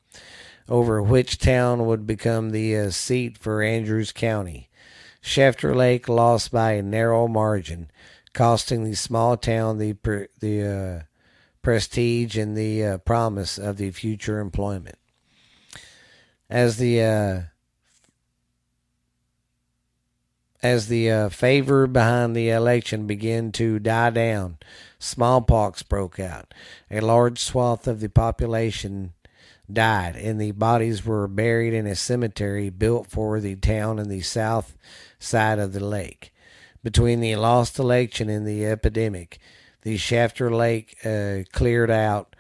over 0.71 1.03
which 1.03 1.37
town 1.37 1.85
would 1.85 2.07
become 2.07 2.51
the 2.51 2.75
uh, 2.75 2.91
seat 2.91 3.37
for 3.37 3.63
Andrews 3.63 4.11
County. 4.11 4.71
Shafter 5.21 5.75
Lake 5.75 6.09
lost 6.09 6.51
by 6.51 6.73
a 6.73 6.83
narrow 6.83 7.29
margin, 7.29 7.91
costing 8.33 8.85
the 8.85 8.95
small 8.95 9.37
town 9.37 9.77
the 9.77 9.95
the 10.41 10.63
uh, 10.63 11.03
prestige 11.61 12.39
and 12.39 12.57
the 12.57 12.83
uh, 12.83 12.99
promise 12.99 13.59
of 13.59 13.77
the 13.77 13.91
future 13.91 14.41
employment. 14.41 14.97
As 16.49 16.77
the 16.77 17.03
uh, 17.03 17.41
as 20.63 20.89
the 20.89 21.11
uh, 21.11 21.29
favor 21.29 21.87
behind 21.87 22.35
the 22.35 22.51
election 22.51 23.07
began 23.07 23.53
to 23.53 23.79
die 23.79 24.11
down, 24.11 24.59
smallpox 24.99 25.83
broke 25.83 26.19
out. 26.19 26.53
A 26.91 27.01
large 27.01 27.39
swath 27.41 27.87
of 27.87 28.01
the 28.01 28.09
population 28.09 29.13
died, 29.73 30.17
and 30.17 30.41
the 30.41 30.53
bodies 30.53 31.05
were 31.05 31.29
buried 31.29 31.75
in 31.75 31.87
a 31.87 31.95
cemetery 31.95 32.71
built 32.71 33.09
for 33.09 33.41
the 33.41 33.57
town 33.57 33.99
in 33.99 34.09
the 34.09 34.23
south 34.23 34.77
side 35.19 35.59
of 35.59 35.73
the 35.73 35.85
lake. 35.85 36.33
Between 36.83 37.21
the 37.21 37.37
lost 37.37 37.79
election 37.79 38.29
and 38.29 38.47
the 38.47 38.65
epidemic, 38.65 39.39
the 39.83 39.97
Shafter 39.97 40.51
Lake 40.55 40.97
uh, 41.05 41.39
cleared 41.53 41.91
out 41.91 42.37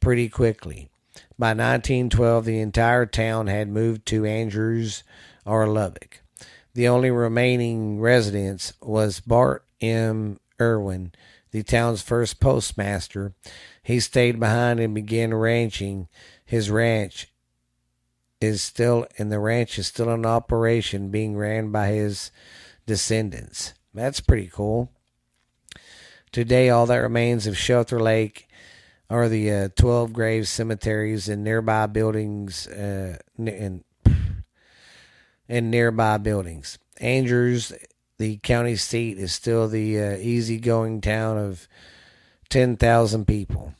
pretty 0.00 0.28
quickly. 0.28 0.90
By 1.38 1.50
1912, 1.50 2.44
the 2.44 2.58
entire 2.58 3.06
town 3.06 3.46
had 3.46 3.68
moved 3.68 4.06
to 4.06 4.26
Andrews 4.26 5.04
or 5.46 5.68
Lubbock. 5.68 6.20
The 6.74 6.88
only 6.88 7.12
remaining 7.12 8.00
residence 8.00 8.72
was 8.82 9.20
Bart 9.20 9.64
M. 9.80 10.40
Irwin, 10.60 11.12
the 11.52 11.62
town's 11.62 12.02
first 12.02 12.40
postmaster. 12.40 13.34
He 13.82 14.00
stayed 14.00 14.40
behind 14.40 14.80
and 14.80 14.92
began 14.94 15.32
ranching. 15.32 16.08
His 16.44 16.70
ranch 16.70 17.28
is 18.40 18.60
still, 18.60 19.06
and 19.16 19.30
the 19.30 19.38
ranch 19.38 19.78
is 19.78 19.86
still 19.86 20.10
in 20.10 20.26
operation, 20.26 21.10
being 21.10 21.36
ran 21.36 21.70
by 21.70 21.88
his 21.88 22.32
descendants. 22.84 23.74
That's 23.94 24.20
pretty 24.20 24.50
cool. 24.52 24.90
Today, 26.32 26.68
all 26.68 26.86
that 26.86 26.96
remains 26.96 27.46
of 27.46 27.56
Shafter 27.56 28.00
Lake 28.00 28.47
are 29.10 29.28
the 29.28 29.50
uh, 29.50 29.68
12 29.76 30.12
grave 30.12 30.48
cemeteries 30.48 31.28
and 31.28 31.42
nearby 31.42 31.86
buildings 31.86 32.66
uh, 32.66 33.18
and 33.38 33.84
and 35.48 35.70
nearby 35.70 36.18
buildings. 36.18 36.78
Andrews, 37.00 37.72
the 38.18 38.36
county 38.38 38.76
seat, 38.76 39.18
is 39.18 39.32
still 39.32 39.66
the 39.66 39.98
uh, 39.98 40.16
easygoing 40.18 41.00
town 41.00 41.38
of 41.38 41.66
10,000 42.50 43.26
people. 43.26 43.74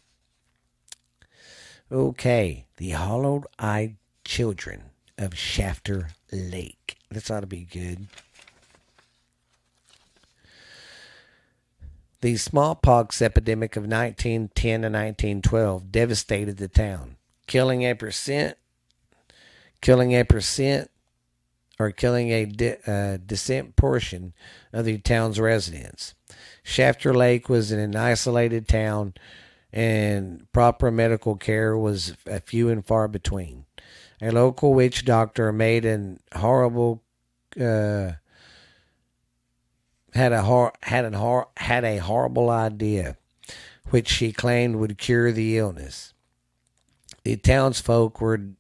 Okay, 1.93 2.67
the 2.77 2.91
hollowed 2.91 3.47
eyed 3.59 3.97
children 4.25 4.85
of 5.17 5.37
Shafter 5.37 6.09
Lake. 6.33 6.97
This 7.11 7.31
ought 7.31 7.41
to 7.41 7.47
be 7.47 7.65
good. 7.65 8.07
The 12.21 12.37
smallpox 12.37 13.23
epidemic 13.23 13.77
of 13.77 13.85
1910 13.85 14.85
and 14.85 14.95
1912 14.95 15.93
devastated 15.93 16.57
the 16.57 16.67
town, 16.67 17.17
killing 17.47 17.83
a 17.83 17.95
percent, 17.95 18.57
killing 19.81 20.13
a 20.13 20.25
percent 20.25 20.91
or 21.79 21.93
killing 21.93 22.31
a 22.31 22.45
de- 22.45 22.91
uh, 22.91 23.19
decent 23.25 23.77
portion 23.77 24.33
of 24.73 24.85
the 24.85 24.99
town's 24.99 25.39
residents. 25.39 26.15
Shafter 26.65 27.15
Lake 27.15 27.49
was 27.49 27.71
an 27.71 27.95
isolated 27.95 28.67
town, 28.67 29.15
and 29.73 30.51
proper 30.53 30.91
medical 30.91 31.37
care 31.37 31.79
was 31.79 32.17
a 32.27 32.41
few 32.41 32.69
and 32.69 32.85
far 32.85 33.07
between. 33.07 33.65
A 34.21 34.33
local 34.33 34.75
witch 34.75 35.05
doctor 35.05 35.53
made 35.53 35.85
an 35.85 36.19
horrible 36.35 37.05
uh, 37.61 38.13
had 40.19 40.33
a 40.33 40.43
hor- 40.43 40.75
had 40.83 41.05
an 41.05 41.15
hor- 41.15 41.49
had 41.57 41.85
a 41.85 41.99
horrible 41.99 42.51
idea, 42.51 43.17
which 43.87 44.09
she 44.09 44.33
claimed 44.33 44.77
would 44.77 44.99
cure 44.99 45.33
the 45.33 45.57
illness. 45.57 46.13
The 47.23 47.37
townsfolk 47.37 48.21
were 48.21 48.51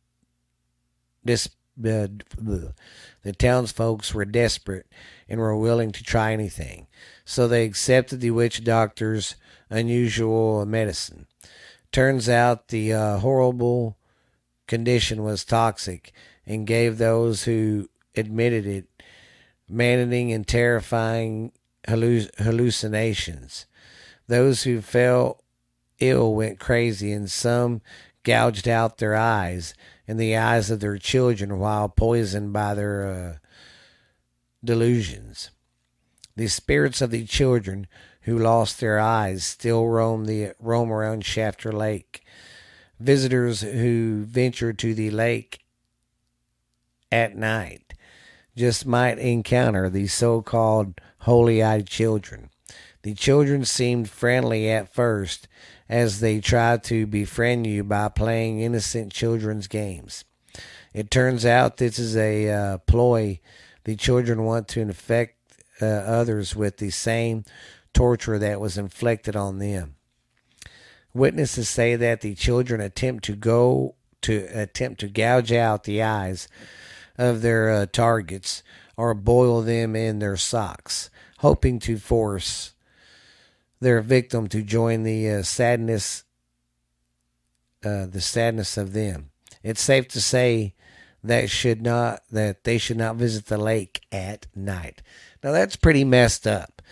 dis- 1.24 1.50
uh, 1.78 2.08
the 2.36 3.32
townsfolk 3.36 4.12
were 4.14 4.24
desperate 4.24 4.86
and 5.28 5.40
were 5.40 5.56
willing 5.56 5.92
to 5.92 6.02
try 6.02 6.32
anything, 6.32 6.86
so 7.24 7.46
they 7.46 7.64
accepted 7.64 8.20
the 8.20 8.30
witch 8.30 8.64
doctor's 8.64 9.34
unusual 9.68 10.64
medicine. 10.64 11.26
Turns 11.92 12.28
out 12.28 12.68
the 12.68 12.92
uh, 12.92 13.18
horrible 13.18 13.98
condition 14.66 15.24
was 15.24 15.44
toxic 15.44 16.12
and 16.46 16.66
gave 16.66 16.98
those 16.98 17.44
who 17.44 17.88
admitted 18.16 18.66
it 18.66 18.86
maddening 19.68 20.32
and 20.32 20.46
terrifying 20.46 21.52
halluc- 21.88 22.34
hallucinations. 22.38 23.66
Those 24.26 24.62
who 24.62 24.80
fell 24.80 25.42
ill 25.98 26.34
went 26.34 26.60
crazy, 26.60 27.12
and 27.12 27.30
some 27.30 27.80
gouged 28.22 28.68
out 28.68 28.98
their 28.98 29.16
eyes 29.16 29.74
and 30.06 30.18
the 30.18 30.36
eyes 30.36 30.70
of 30.70 30.80
their 30.80 30.98
children 30.98 31.58
while 31.58 31.88
poisoned 31.88 32.52
by 32.52 32.74
their 32.74 33.06
uh, 33.06 33.48
delusions. 34.64 35.50
The 36.36 36.48
spirits 36.48 37.00
of 37.00 37.10
the 37.10 37.24
children 37.24 37.86
who 38.22 38.38
lost 38.38 38.80
their 38.80 38.98
eyes 38.98 39.44
still 39.44 39.86
roam 39.86 40.26
the 40.26 40.52
roam 40.58 40.92
around 40.92 41.24
Shafter 41.24 41.72
Lake. 41.72 42.22
Visitors 43.00 43.62
who 43.62 44.24
venture 44.24 44.72
to 44.72 44.94
the 44.94 45.10
lake 45.10 45.60
at 47.10 47.36
night 47.36 47.94
just 48.56 48.84
might 48.84 49.18
encounter 49.18 49.88
the 49.88 50.06
so-called 50.06 51.00
holy-eyed 51.28 51.86
children. 51.86 52.48
The 53.02 53.14
children 53.14 53.64
seemed 53.64 54.08
friendly 54.08 54.70
at 54.70 54.92
first 54.92 55.46
as 55.88 56.20
they 56.20 56.40
try 56.40 56.78
to 56.78 57.06
befriend 57.06 57.66
you 57.66 57.84
by 57.84 58.08
playing 58.08 58.60
innocent 58.60 59.12
children's 59.12 59.68
games. 59.68 60.24
It 60.94 61.10
turns 61.10 61.44
out 61.44 61.76
this 61.76 61.98
is 61.98 62.16
a 62.16 62.50
uh, 62.50 62.78
ploy. 62.78 63.40
The 63.84 63.94
children 63.94 64.44
want 64.44 64.68
to 64.68 64.80
infect 64.80 65.36
uh, 65.80 65.86
others 65.86 66.56
with 66.56 66.78
the 66.78 66.90
same 66.90 67.44
torture 67.92 68.38
that 68.38 68.60
was 68.60 68.78
inflicted 68.78 69.36
on 69.36 69.58
them. 69.58 69.96
Witnesses 71.14 71.68
say 71.68 71.94
that 71.96 72.22
the 72.22 72.34
children 72.34 72.80
attempt 72.80 73.24
to 73.24 73.36
go 73.36 73.94
to 74.22 74.48
attempt 74.52 75.00
to 75.00 75.08
gouge 75.08 75.52
out 75.52 75.84
the 75.84 76.02
eyes 76.02 76.48
of 77.16 77.42
their 77.42 77.70
uh, 77.70 77.86
targets 77.86 78.62
or 78.98 79.14
boil 79.14 79.62
them 79.62 79.94
in 79.94 80.18
their 80.18 80.36
socks, 80.36 81.08
hoping 81.38 81.78
to 81.78 81.96
force 81.96 82.74
their 83.80 84.02
victim 84.02 84.48
to 84.48 84.60
join 84.60 85.04
the 85.04 85.30
uh, 85.30 85.42
sadness 85.42 86.24
uh, 87.84 88.06
the 88.06 88.20
sadness 88.20 88.76
of 88.76 88.92
them. 88.92 89.30
It's 89.62 89.80
safe 89.80 90.08
to 90.08 90.20
say 90.20 90.74
that 91.22 91.48
should 91.48 91.80
not 91.80 92.22
that 92.32 92.64
they 92.64 92.76
should 92.76 92.96
not 92.96 93.14
visit 93.14 93.46
the 93.46 93.56
lake 93.56 94.02
at 94.10 94.48
night. 94.56 95.00
Now 95.44 95.52
that's 95.52 95.76
pretty 95.76 96.02
messed 96.02 96.48
up. 96.48 96.82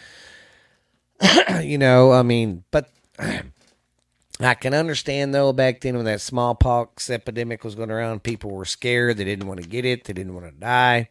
you 1.60 1.76
know, 1.76 2.12
I 2.12 2.22
mean, 2.22 2.62
but 2.70 2.88
I 3.18 4.54
can 4.54 4.74
understand 4.74 5.34
though 5.34 5.52
back 5.52 5.80
then 5.80 5.96
when 5.96 6.04
that 6.04 6.20
smallpox 6.20 7.10
epidemic 7.10 7.64
was 7.64 7.74
going 7.74 7.90
around, 7.90 8.22
people 8.22 8.52
were 8.52 8.64
scared. 8.64 9.16
They 9.16 9.24
didn't 9.24 9.48
want 9.48 9.60
to 9.60 9.68
get 9.68 9.84
it. 9.84 10.04
They 10.04 10.12
didn't 10.12 10.34
want 10.34 10.46
to 10.46 10.52
die. 10.52 11.08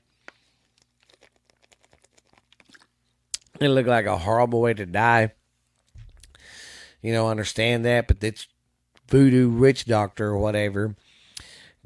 It 3.60 3.70
looked 3.70 3.88
like 3.88 4.06
a 4.06 4.18
horrible 4.18 4.62
way 4.62 4.74
to 4.74 4.86
die. 4.86 5.34
You 7.02 7.14
know, 7.14 7.30
understand 7.30 7.86
that, 7.86 8.08
but 8.08 8.24
it's 8.24 8.48
voodoo 9.08 9.50
witch 9.50 9.86
doctor 9.86 10.28
or 10.28 10.38
whatever 10.38 10.96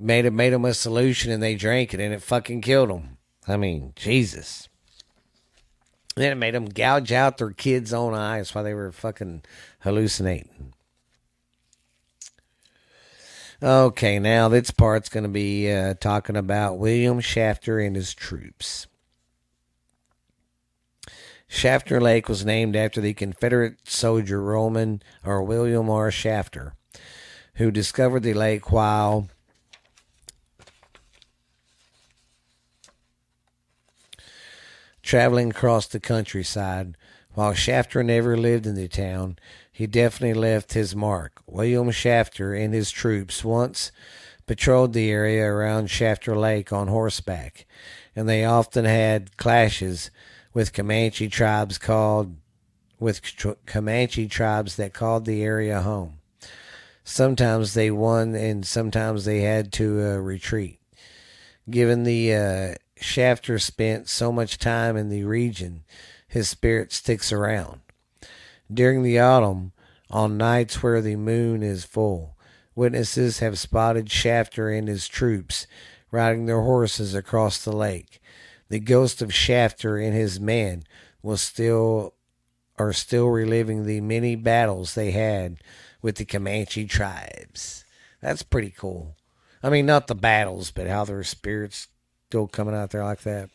made 0.01 0.26
it 0.26 0.34
made 0.34 0.53
them 0.53 0.65
a 0.65 0.74
solution 0.74 1.32
and 1.32 1.41
they 1.41 1.55
drank 1.55 1.93
it 1.93 1.99
and 1.99 2.13
it 2.13 2.22
fucking 2.22 2.61
killed 2.61 2.89
them. 2.89 3.17
I 3.47 3.57
mean, 3.57 3.93
Jesus. 3.95 4.70
Then 6.15 6.32
it 6.32 6.36
made 6.36 6.53
them 6.53 6.65
gouge 6.65 7.11
out 7.11 7.38
their 7.38 7.51
kids' 7.51 7.93
own 7.93 8.13
eyes 8.13 8.53
while 8.53 8.63
they 8.63 8.74
were 8.74 8.91
fucking 8.91 9.43
hallucinating. 9.82 10.74
Okay, 13.61 14.20
now 14.20 14.47
this 14.47 14.72
part's 14.72 15.09
going 15.09 15.24
to 15.24 15.30
be 15.30 15.72
uh, 15.72 15.93
talking 15.95 16.38
about 16.38 16.78
William 16.78 17.20
Shafter 17.20 17.80
and 17.80 17.95
his 17.95 18.13
troops. 18.13 18.88
Shafter 21.52 22.00
Lake 22.00 22.30
was 22.30 22.45
named 22.45 22.76
after 22.76 23.02
the 23.02 23.16
Confederate 23.16 23.89
soldier 23.89 24.41
Roman 24.41 25.02
or 25.26 25.43
William 25.43 25.89
R. 25.89 26.12
Shafter, 26.12 26.76
who 27.56 27.72
discovered 27.72 28.22
the 28.22 28.36
lake 28.36 28.72
while 28.72 29.28
traveling 35.02 35.50
across 35.50 35.88
the 35.88 36.00
countryside. 36.00 36.95
While 37.34 37.54
Shafter 37.56 38.04
never 38.04 38.38
lived 38.38 38.68
in 38.68 38.76
the 38.76 38.88
town, 38.88 39.39
he 39.72 39.88
definitely 39.88 40.39
left 40.39 40.74
his 40.74 40.95
mark. 40.95 41.41
William 41.47 41.89
Shafter 41.89 42.54
and 42.54 42.76
his 42.76 42.91
troops 42.91 43.43
once 43.43 43.91
patrolled 44.45 44.93
the 44.93 45.10
area 45.10 45.45
around 45.45 45.89
Shafter 45.89 46.38
Lake 46.38 46.72
on 46.72 46.89
horseback, 46.89 47.66
and 48.16 48.30
they 48.30 48.45
often 48.45 48.86
had 48.86 49.36
clashes 49.36 50.12
with 50.54 50.74
Comanche 50.74 51.28
tribes 51.30 51.78
called 51.78 52.36
with 53.00 53.22
Comanche 53.66 54.28
tribes 54.28 54.76
that 54.76 54.93
called 54.93 55.26
the 55.26 55.41
area 55.41 55.82
home. 55.82 56.20
Sometimes 57.04 57.74
they 57.74 57.89
won, 57.89 58.36
and 58.36 58.66
sometimes 58.66 59.26
they 59.26 59.41
had 59.41 59.72
to 59.74 60.02
uh, 60.02 60.18
retreat. 60.18 60.80
Given 61.70 62.04
the 62.04 62.34
uh, 62.34 62.76
Shafter 62.97 63.58
spent 63.58 64.10
so 64.10 64.32
much 64.32 64.58
time 64.58 64.97
in 64.97 65.10
the 65.10 65.24
region, 65.24 65.84
his 66.28 66.50
spirit 66.50 66.91
sticks 66.91 67.32
around. 67.32 67.80
During 68.72 69.02
the 69.02 69.20
autumn, 69.20 69.72
on 70.12 70.38
nights 70.38 70.84
where 70.84 71.02
the 71.02 71.16
moon 71.16 71.64
is 71.64 71.86
full, 71.86 72.36
witnesses 72.76 73.39
have 73.39 73.58
spotted 73.58 74.12
Shafter 74.12 74.70
and 74.70 74.88
his 74.88 75.08
troops 75.08 75.68
riding 76.12 76.45
their 76.45 76.62
horses 76.62 77.16
across 77.16 77.64
the 77.64 77.72
lake. 77.72 78.18
The 78.70 78.80
ghost 78.80 79.22
of 79.22 79.34
Shafter 79.34 79.97
and 79.97 80.13
his 80.13 80.39
men 80.39 80.84
was 81.22 81.41
still 81.41 82.13
are 82.78 82.93
still 82.93 83.28
reliving 83.28 83.86
the 83.86 83.99
many 83.99 84.36
battles 84.36 84.95
they 84.95 85.11
had 85.11 85.57
with 86.01 86.15
the 86.15 86.26
Comanche 86.26 86.86
tribes. 86.86 87.84
That's 88.22 88.43
pretty 88.43 88.70
cool. 88.70 89.17
I 89.61 89.70
mean, 89.70 89.86
not 89.86 90.07
the 90.07 90.15
battles, 90.15 90.72
but 90.72 90.88
how 90.88 91.03
their 91.03 91.24
spirits 91.24 91.89
still 92.28 92.47
coming 92.47 92.74
out 92.76 92.91
there 92.91 93.03
like 93.03 93.22
that. 93.22 93.49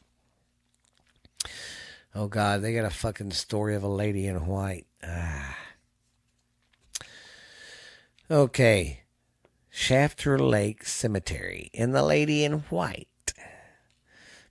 Oh 2.14 2.28
God, 2.28 2.60
they 2.60 2.74
got 2.74 2.84
a 2.84 2.90
fucking 2.90 3.32
story 3.32 3.74
of 3.74 3.82
a 3.82 3.88
lady 3.88 4.26
in 4.26 4.46
white. 4.46 4.86
Ah. 5.02 5.56
Okay. 8.30 9.00
Shafter 9.70 10.38
Lake 10.38 10.84
Cemetery 10.84 11.70
and 11.74 11.94
the 11.94 12.02
lady 12.02 12.44
in 12.44 12.60
white. 12.70 13.08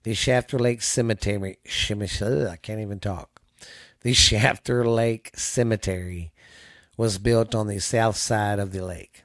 The 0.03 0.13
Shafter 0.13 0.59
Lake 0.59 0.81
Cemetery. 0.81 1.57
I 1.65 2.57
can't 2.61 2.81
even 2.81 2.99
talk. 2.99 3.41
The 4.01 4.13
Shafter 4.13 4.85
Lake 4.85 5.31
Cemetery 5.35 6.31
was 6.97 7.17
built 7.17 7.55
on 7.55 7.67
the 7.67 7.79
south 7.79 8.17
side 8.17 8.59
of 8.59 8.71
the 8.71 8.85
lake, 8.85 9.23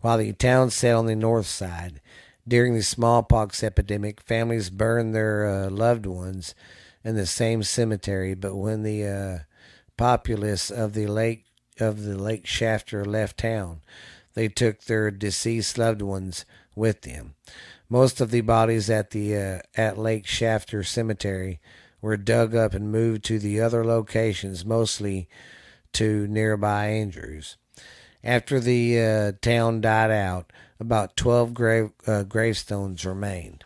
while 0.00 0.18
the 0.18 0.32
town 0.32 0.70
sat 0.70 0.94
on 0.94 1.06
the 1.06 1.16
north 1.16 1.46
side. 1.46 2.00
During 2.46 2.74
the 2.74 2.82
smallpox 2.82 3.62
epidemic, 3.62 4.20
families 4.20 4.70
burned 4.70 5.14
their 5.14 5.46
uh, 5.46 5.70
loved 5.70 6.06
ones 6.06 6.54
in 7.04 7.16
the 7.16 7.26
same 7.26 7.62
cemetery, 7.62 8.34
but 8.34 8.54
when 8.54 8.82
the 8.84 9.06
uh, 9.06 9.38
populace 9.96 10.70
of 10.70 10.94
the 10.94 11.06
lake 11.06 11.46
of 11.80 12.04
the 12.04 12.16
Lake 12.16 12.46
Shafter 12.46 13.04
left 13.04 13.38
town, 13.38 13.80
they 14.34 14.48
took 14.48 14.82
their 14.82 15.10
deceased 15.10 15.78
loved 15.78 16.02
ones 16.02 16.44
with 16.74 17.02
them. 17.02 17.34
Most 17.92 18.22
of 18.22 18.30
the 18.30 18.40
bodies 18.40 18.88
at 18.88 19.10
the 19.10 19.36
uh, 19.36 19.58
at 19.74 19.98
Lake 19.98 20.26
Shafter 20.26 20.82
Cemetery 20.82 21.60
were 22.00 22.16
dug 22.16 22.54
up 22.54 22.72
and 22.72 22.90
moved 22.90 23.22
to 23.24 23.38
the 23.38 23.60
other 23.60 23.84
locations, 23.84 24.64
mostly 24.64 25.28
to 25.92 26.26
nearby 26.26 26.86
Andrews. 26.86 27.58
After 28.24 28.60
the 28.60 28.98
uh, 28.98 29.32
town 29.42 29.82
died 29.82 30.10
out, 30.10 30.50
about 30.80 31.18
12 31.18 31.52
grave, 31.52 31.90
uh, 32.06 32.22
gravestones 32.22 33.04
remained. 33.04 33.62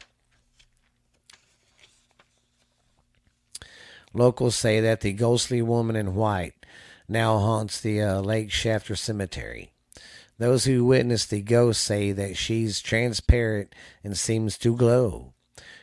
Locals 4.12 4.57
say 4.57 4.81
that 4.81 5.03
the 5.03 5.12
ghostly 5.12 5.62
woman 5.62 5.95
in 5.95 6.16
white 6.16 6.66
now 7.09 7.39
haunts 7.39 7.81
the 7.81 8.03
uh, 8.03 8.20
Lake 8.22 8.51
Shafter 8.51 8.97
Cemetery. 8.97 9.70
Those 10.39 10.64
who 10.64 10.84
witnessed 10.84 11.30
the 11.30 11.41
ghost 11.41 11.82
say 11.82 12.12
that 12.12 12.37
she's 12.37 12.80
transparent 12.80 13.74
and 14.05 14.16
seems 14.16 14.59
to 14.59 14.76
glow. 14.76 15.32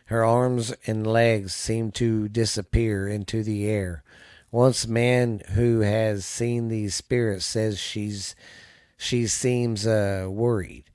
Her 0.05 0.23
arms 0.23 0.73
and 0.85 1.07
legs 1.07 1.53
seem 1.53 1.91
to 1.93 2.27
disappear 2.29 3.07
into 3.07 3.41
the 3.41 3.65
air. 3.67 4.03
Once 4.51 4.85
man 4.85 5.41
who 5.53 5.79
has 5.79 6.25
seen 6.25 6.67
these 6.67 6.93
spirits 6.93 7.45
says 7.45 7.79
she's 7.79 8.35
she 8.95 9.25
seems 9.25 9.87
uh, 9.87 10.27
worried. 10.29 10.85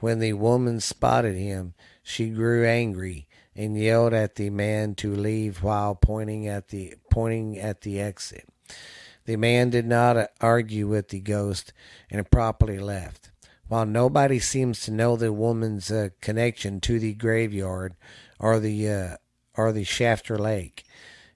When 0.00 0.18
the 0.18 0.32
woman 0.32 0.80
spotted 0.80 1.36
him, 1.36 1.74
she 2.02 2.30
grew 2.30 2.66
angry 2.66 3.28
and 3.54 3.78
yelled 3.78 4.14
at 4.14 4.36
the 4.36 4.50
man 4.50 4.94
to 4.96 5.14
leave 5.14 5.62
while 5.62 5.94
pointing 5.94 6.48
at 6.48 6.68
the 6.68 6.94
pointing 7.10 7.58
at 7.58 7.82
the 7.82 8.00
exit. 8.00 8.48
The 9.26 9.36
man 9.36 9.70
did 9.70 9.86
not 9.86 10.30
argue 10.40 10.86
with 10.86 11.08
the 11.08 11.20
ghost 11.20 11.72
and 12.10 12.30
properly 12.30 12.78
left. 12.78 13.30
While 13.68 13.86
nobody 13.86 14.38
seems 14.38 14.80
to 14.82 14.90
know 14.90 15.16
the 15.16 15.32
woman's 15.32 15.90
uh, 15.90 16.10
connection 16.20 16.80
to 16.82 16.98
the 16.98 17.14
graveyard 17.14 17.94
or 18.38 18.60
the 18.60 18.88
uh, 18.88 19.16
or 19.56 19.72
the 19.72 19.84
Shafter 19.84 20.38
Lake, 20.38 20.84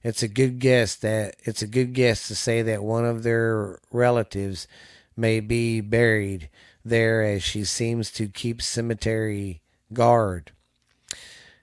it's 0.02 0.22
a 0.22 0.28
good 0.28 0.58
guess 0.58 0.94
that 0.96 1.36
it's 1.44 1.62
a 1.62 1.66
good 1.66 1.94
guess 1.94 2.28
to 2.28 2.34
say 2.34 2.62
that 2.62 2.82
one 2.82 3.06
of 3.06 3.22
their 3.22 3.78
relatives 3.90 4.68
may 5.16 5.40
be 5.40 5.80
buried 5.80 6.50
there 6.84 7.22
as 7.22 7.42
she 7.42 7.64
seems 7.64 8.10
to 8.12 8.28
keep 8.28 8.62
cemetery 8.62 9.62
guard. 9.92 10.52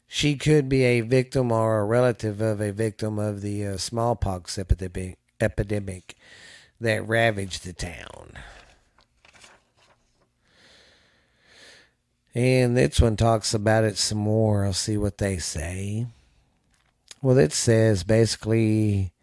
She 0.07 0.35
could 0.35 0.69
be 0.69 0.83
a 0.83 1.01
victim 1.01 1.51
or 1.51 1.79
a 1.79 1.85
relative 1.85 2.41
of 2.41 2.61
a 2.61 2.71
victim 2.71 3.17
of 3.19 3.41
the 3.41 3.65
uh, 3.65 3.77
smallpox 3.77 4.57
epidemic, 4.57 5.17
epidemic 5.39 6.15
that 6.79 7.07
ravaged 7.07 7.65
the 7.65 7.73
town. 7.73 8.33
And 12.33 12.75
this 12.75 12.99
one 12.99 13.15
talks 13.15 13.53
about 13.53 13.85
it 13.85 13.97
some 13.97 14.17
more. 14.17 14.65
I'll 14.65 14.73
see 14.73 14.97
what 14.97 15.19
they 15.19 15.37
say. 15.37 16.07
Well, 17.21 17.37
it 17.37 17.53
says 17.53 18.03
basically 18.03 19.13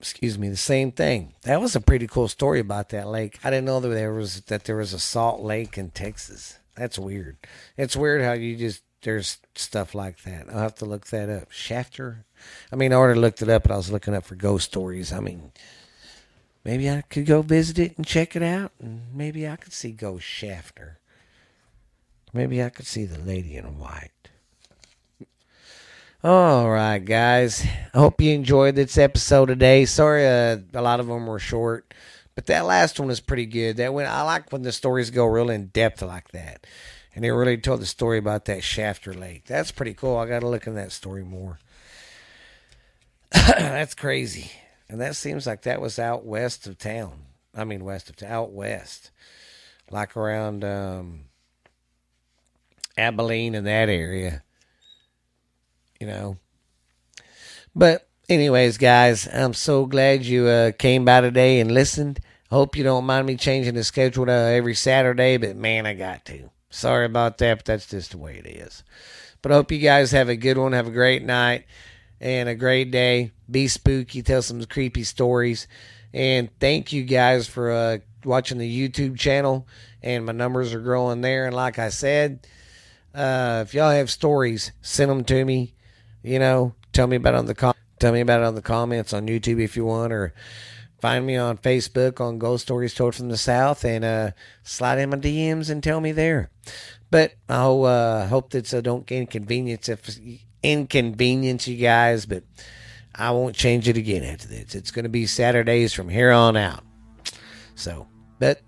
excuse 0.00 0.38
me, 0.38 0.48
the 0.48 0.56
same 0.56 0.90
thing. 0.90 1.34
That 1.42 1.60
was 1.60 1.76
a 1.76 1.80
pretty 1.80 2.06
cool 2.06 2.28
story 2.28 2.58
about 2.58 2.88
that 2.88 3.08
lake. 3.08 3.38
I 3.44 3.50
didn't 3.50 3.66
know 3.66 3.80
that 3.80 3.88
there 3.88 4.14
was 4.14 4.40
that 4.42 4.64
there 4.64 4.76
was 4.76 4.92
a 4.92 4.98
salt 4.98 5.42
lake 5.42 5.76
in 5.78 5.90
Texas. 5.90 6.58
That's 6.74 6.98
weird. 6.98 7.36
It's 7.76 7.96
weird 7.96 8.22
how 8.22 8.32
you 8.32 8.56
just 8.56 8.82
there's 9.02 9.38
stuff 9.54 9.94
like 9.94 10.22
that. 10.22 10.48
I'll 10.50 10.58
have 10.58 10.74
to 10.76 10.84
look 10.86 11.06
that 11.08 11.28
up. 11.28 11.52
Shafter. 11.52 12.24
I 12.72 12.76
mean, 12.76 12.92
I 12.92 12.96
already 12.96 13.20
looked 13.20 13.42
it 13.42 13.48
up, 13.48 13.62
but 13.62 13.72
I 13.72 13.76
was 13.76 13.90
looking 13.90 14.14
up 14.14 14.24
for 14.24 14.34
ghost 14.34 14.66
stories. 14.66 15.12
I 15.12 15.20
mean, 15.20 15.52
maybe 16.64 16.90
I 16.90 17.02
could 17.02 17.26
go 17.26 17.42
visit 17.42 17.78
it 17.78 17.96
and 17.96 18.06
check 18.06 18.36
it 18.36 18.42
out, 18.42 18.72
and 18.80 19.02
maybe 19.14 19.48
I 19.48 19.56
could 19.56 19.72
see 19.72 19.92
Ghost 19.92 20.24
Shafter. 20.24 20.98
Maybe 22.32 22.62
I 22.62 22.68
could 22.68 22.86
see 22.86 23.04
the 23.04 23.18
lady 23.18 23.56
in 23.56 23.78
white. 23.78 24.10
All 26.22 26.70
right, 26.70 26.98
guys. 26.98 27.64
I 27.94 27.98
hope 27.98 28.20
you 28.20 28.32
enjoyed 28.34 28.76
this 28.76 28.98
episode 28.98 29.46
today. 29.46 29.86
Sorry, 29.86 30.26
uh, 30.26 30.58
a 30.74 30.82
lot 30.82 31.00
of 31.00 31.06
them 31.06 31.26
were 31.26 31.38
short, 31.38 31.94
but 32.34 32.44
that 32.46 32.66
last 32.66 33.00
one 33.00 33.08
was 33.08 33.20
pretty 33.20 33.46
good. 33.46 33.78
That 33.78 33.94
when 33.94 34.06
I 34.06 34.22
like 34.22 34.52
when 34.52 34.60
the 34.60 34.70
stories 34.70 35.10
go 35.10 35.24
real 35.24 35.48
in 35.48 35.68
depth 35.68 36.02
like 36.02 36.28
that, 36.32 36.66
and 37.14 37.24
they 37.24 37.30
really 37.30 37.56
told 37.56 37.80
the 37.80 37.86
story 37.86 38.18
about 38.18 38.44
that 38.44 38.62
Shafter 38.62 39.14
Lake. 39.14 39.46
That's 39.46 39.72
pretty 39.72 39.94
cool. 39.94 40.18
I 40.18 40.26
got 40.26 40.40
to 40.40 40.48
look 40.48 40.66
in 40.66 40.74
that 40.74 40.92
story 40.92 41.24
more. 41.24 41.58
That's 43.32 43.94
crazy, 43.94 44.50
and 44.88 45.00
that 45.00 45.16
seems 45.16 45.46
like 45.46 45.62
that 45.62 45.80
was 45.80 45.98
out 45.98 46.24
west 46.24 46.66
of 46.66 46.78
town. 46.78 47.12
I 47.54 47.64
mean, 47.64 47.84
west 47.84 48.10
of 48.10 48.16
town, 48.16 48.32
out 48.32 48.52
west, 48.52 49.10
like 49.90 50.16
around 50.16 50.64
um, 50.64 51.24
Abilene 52.96 53.54
and 53.54 53.66
that 53.66 53.88
area 53.88 54.42
you 56.00 56.06
know. 56.06 56.38
But 57.76 58.08
anyways, 58.28 58.78
guys, 58.78 59.28
I'm 59.32 59.54
so 59.54 59.86
glad 59.86 60.24
you 60.24 60.46
uh, 60.46 60.72
came 60.72 61.04
by 61.04 61.20
today 61.20 61.60
and 61.60 61.70
listened. 61.70 62.20
Hope 62.50 62.74
you 62.74 62.82
don't 62.82 63.04
mind 63.04 63.26
me 63.26 63.36
changing 63.36 63.74
the 63.74 63.84
schedule 63.84 64.26
to 64.26 64.32
every 64.32 64.74
Saturday, 64.74 65.36
but 65.36 65.54
man, 65.54 65.86
I 65.86 65.94
got 65.94 66.24
to. 66.24 66.50
Sorry 66.70 67.06
about 67.06 67.38
that, 67.38 67.58
but 67.58 67.64
that's 67.64 67.86
just 67.86 68.12
the 68.12 68.18
way 68.18 68.38
it 68.44 68.46
is. 68.46 68.82
But 69.42 69.52
I 69.52 69.54
hope 69.56 69.70
you 69.70 69.78
guys 69.78 70.10
have 70.10 70.28
a 70.28 70.36
good 70.36 70.58
one. 70.58 70.72
Have 70.72 70.88
a 70.88 70.92
great 70.92 71.22
night 71.22 71.66
and 72.20 72.48
a 72.48 72.54
great 72.54 72.90
day. 72.90 73.32
Be 73.50 73.68
spooky. 73.68 74.22
Tell 74.22 74.42
some 74.42 74.62
creepy 74.64 75.04
stories. 75.04 75.66
And 76.12 76.50
thank 76.58 76.92
you 76.92 77.04
guys 77.04 77.46
for 77.46 77.70
uh, 77.70 77.98
watching 78.24 78.58
the 78.58 78.88
YouTube 78.88 79.18
channel. 79.18 79.66
And 80.02 80.26
my 80.26 80.32
numbers 80.32 80.74
are 80.74 80.80
growing 80.80 81.20
there. 81.20 81.46
And 81.46 81.54
like 81.54 81.78
I 81.78 81.88
said, 81.88 82.46
uh, 83.14 83.64
if 83.66 83.74
y'all 83.74 83.90
have 83.90 84.10
stories, 84.10 84.72
send 84.82 85.10
them 85.10 85.24
to 85.24 85.44
me. 85.44 85.74
You 86.22 86.38
know, 86.38 86.74
tell 86.92 87.06
me 87.06 87.16
about 87.16 87.34
on 87.34 87.46
the 87.46 87.54
com- 87.54 87.74
tell 87.98 88.12
me 88.12 88.20
about 88.20 88.40
it 88.40 88.46
on 88.46 88.54
the 88.54 88.62
comments 88.62 89.12
on 89.12 89.26
YouTube 89.26 89.60
if 89.60 89.76
you 89.76 89.84
want, 89.84 90.12
or 90.12 90.34
find 91.00 91.26
me 91.26 91.36
on 91.36 91.58
Facebook 91.58 92.20
on 92.20 92.38
Ghost 92.38 92.64
Stories 92.64 92.94
Told 92.94 93.14
from 93.14 93.30
the 93.30 93.36
South, 93.36 93.84
and 93.84 94.04
uh, 94.04 94.30
slide 94.62 94.98
in 94.98 95.10
my 95.10 95.16
DMs 95.16 95.70
and 95.70 95.82
tell 95.82 96.00
me 96.00 96.12
there. 96.12 96.50
But 97.10 97.34
I 97.48 97.64
uh, 97.64 98.28
hope 98.28 98.50
that 98.50 98.72
I 98.72 98.80
don't 98.80 99.06
get 99.06 99.20
inconvenience 99.20 99.88
if 99.88 100.18
inconvenience 100.62 101.66
you 101.66 101.76
guys, 101.76 102.26
but 102.26 102.44
I 103.14 103.30
won't 103.32 103.56
change 103.56 103.88
it 103.88 103.96
again 103.96 104.22
after 104.22 104.48
this. 104.48 104.74
It's 104.74 104.90
going 104.90 105.04
to 105.04 105.08
be 105.08 105.26
Saturdays 105.26 105.92
from 105.92 106.08
here 106.08 106.30
on 106.30 106.56
out. 106.56 106.84
So, 107.74 108.06
but 108.38 108.60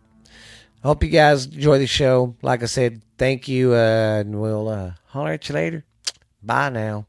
I 0.83 0.89
hope 0.89 1.03
you 1.03 1.11
guys 1.11 1.47
enjoy 1.47 1.79
the 1.79 1.87
show. 1.87 2.37
Like 2.43 2.63
I 2.63 2.67
said, 2.67 3.03
thank 3.19 3.47
you, 3.49 3.73
uh, 3.73 4.21
and 4.21 4.41
we'll 4.41 4.69
uh, 4.69 4.93
holler 5.07 5.33
at 5.33 5.49
you 5.49 5.55
later. 5.55 5.85
Bye 6.43 6.71
now. 6.71 7.07